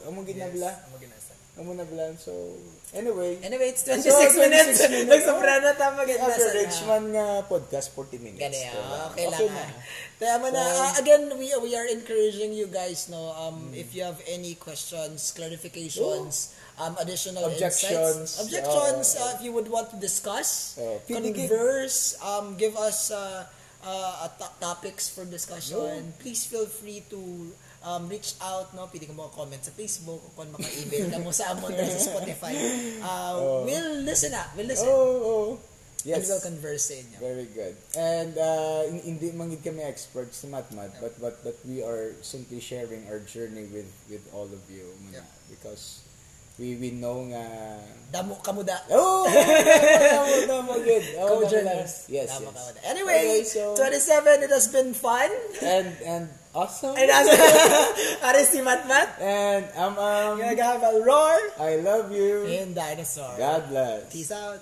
amo 0.04 0.20
ginabla. 0.28 0.70
Amo 0.88 0.96
ginasa. 0.98 1.31
Amo 1.52 1.76
na 1.76 1.84
bla 1.84 2.16
so 2.16 2.32
anyway 2.96 3.36
Anyway, 3.44 3.68
it's 3.76 3.84
26 3.84 4.08
So, 4.08 4.16
26 4.16 4.40
minutes. 4.40 4.80
minutes. 4.88 5.08
Nagsobra 5.12 5.60
na 5.60 5.72
tama 5.76 6.04
ganda 6.08 6.32
after 6.32 6.48
sa- 6.48 6.56
Richmond 6.56 7.04
nga 7.12 7.26
podcast 7.44 7.92
40 7.92 8.24
minutes 8.24 8.40
Gani, 8.40 8.56
diba? 8.56 8.80
ah, 8.80 9.12
okay 9.12 9.26
lang. 9.28 9.40
na. 9.52 9.60
ah. 9.60 9.70
Kaya 10.16 10.34
mo 10.40 10.46
na, 10.48 10.62
ah, 10.64 10.92
again, 10.96 11.28
we 11.36 11.52
we 11.60 11.76
are 11.76 11.84
encouraging 11.88 12.56
you 12.56 12.70
guys, 12.72 13.10
no, 13.12 13.36
um, 13.36 13.68
if 13.76 13.92
you 13.92 14.00
have 14.00 14.16
any 14.24 14.54
questions, 14.56 15.34
clarifications, 15.36 16.56
um, 16.80 16.96
additional 16.96 17.44
Objections, 17.44 18.38
insights, 18.38 18.40
objections, 18.48 19.06
oh. 19.18 19.24
uh, 19.28 19.30
if 19.36 19.40
you 19.44 19.52
would 19.52 19.68
want 19.68 19.90
to 19.92 19.98
discuss, 20.00 20.78
Oh, 20.80 21.00
converse, 21.04 22.16
um, 22.24 22.56
give 22.56 22.76
us 22.80 23.10
uh, 23.10 23.44
uh, 23.84 24.28
to- 24.40 24.54
topics 24.60 25.08
for 25.08 25.24
discussion, 25.24 26.12
please 26.18 26.46
feel 26.46 26.64
free 26.66 27.02
to 27.10 27.52
um, 27.82 28.08
reach 28.08 28.34
out, 28.38 28.70
no? 28.72 28.86
Pwede 28.86 29.06
ka 29.06 29.12
mo 29.12 29.30
comment 29.30 29.58
sa 29.58 29.70
Facebook, 29.70 30.22
kung 30.32 30.50
maka-email 30.50 31.10
ka 31.10 31.18
mo 31.18 31.30
sa 31.30 31.52
Amon 31.52 31.70
sa 31.72 31.84
Spotify. 31.98 32.54
Uh, 32.98 33.62
We'll 33.62 34.02
listen 34.02 34.32
up. 34.32 34.50
We'll 34.54 34.66
listen. 34.66 34.86
oh 34.86 35.18
oh 35.22 35.48
And 36.02 36.18
yes 36.18 36.26
we'll 36.26 36.42
converse 36.42 36.90
sa 36.90 36.98
inyo. 36.98 37.18
Very 37.22 37.46
good. 37.54 37.78
And 37.94 38.34
uh, 38.34 38.82
hin- 38.90 39.14
hindi 39.14 39.30
mangid 39.30 39.62
kami 39.62 39.86
experts 39.86 40.42
sa 40.42 40.50
matmat, 40.50 40.90
but 40.98 41.14
but 41.22 41.38
but 41.46 41.54
we 41.62 41.78
are 41.78 42.10
simply 42.26 42.58
sharing 42.58 43.06
our 43.06 43.22
journey 43.22 43.70
with 43.70 43.86
with 44.10 44.26
all 44.34 44.50
of 44.50 44.62
you 44.66 44.82
mga- 45.06 45.22
Yeah. 45.22 45.26
because 45.46 46.02
we 46.60 46.76
we 46.76 46.90
know 46.92 47.24
nga 47.32 47.42
Damo 48.12 48.36
kamuda. 48.44 48.76
Oh, 48.92 49.24
tama, 49.24 50.36
tama, 50.44 50.74
good. 50.84 51.00
Oh. 51.16 51.40
Yes, 51.48 52.04
Tama 52.04 52.12
yes. 52.12 52.28
ka 52.28 52.52
ba? 52.52 52.60
Anyway, 52.84 53.40
Okay, 53.40 53.48
so- 53.48 53.72
27, 53.72 54.44
it 54.44 54.52
has 54.52 54.68
been 54.68 54.92
fun. 54.92 55.32
And 55.64 55.88
and 56.04 56.24
awesome. 56.52 56.92
And 56.92 57.08
as 57.08 57.24
Aris 58.28 58.52
si 58.52 58.60
Matmat, 58.60 59.16
And 59.16 59.64
um 59.80 59.96
um 59.96 60.36
Gagahabal 60.44 61.00
Roar, 61.00 61.40
I 61.56 61.80
love 61.80 62.12
you. 62.12 62.44
and 62.52 62.76
Dinosaur. 62.76 63.32
God 63.40 63.72
bless. 63.72 64.12
Peace 64.12 64.28
out. 64.28 64.60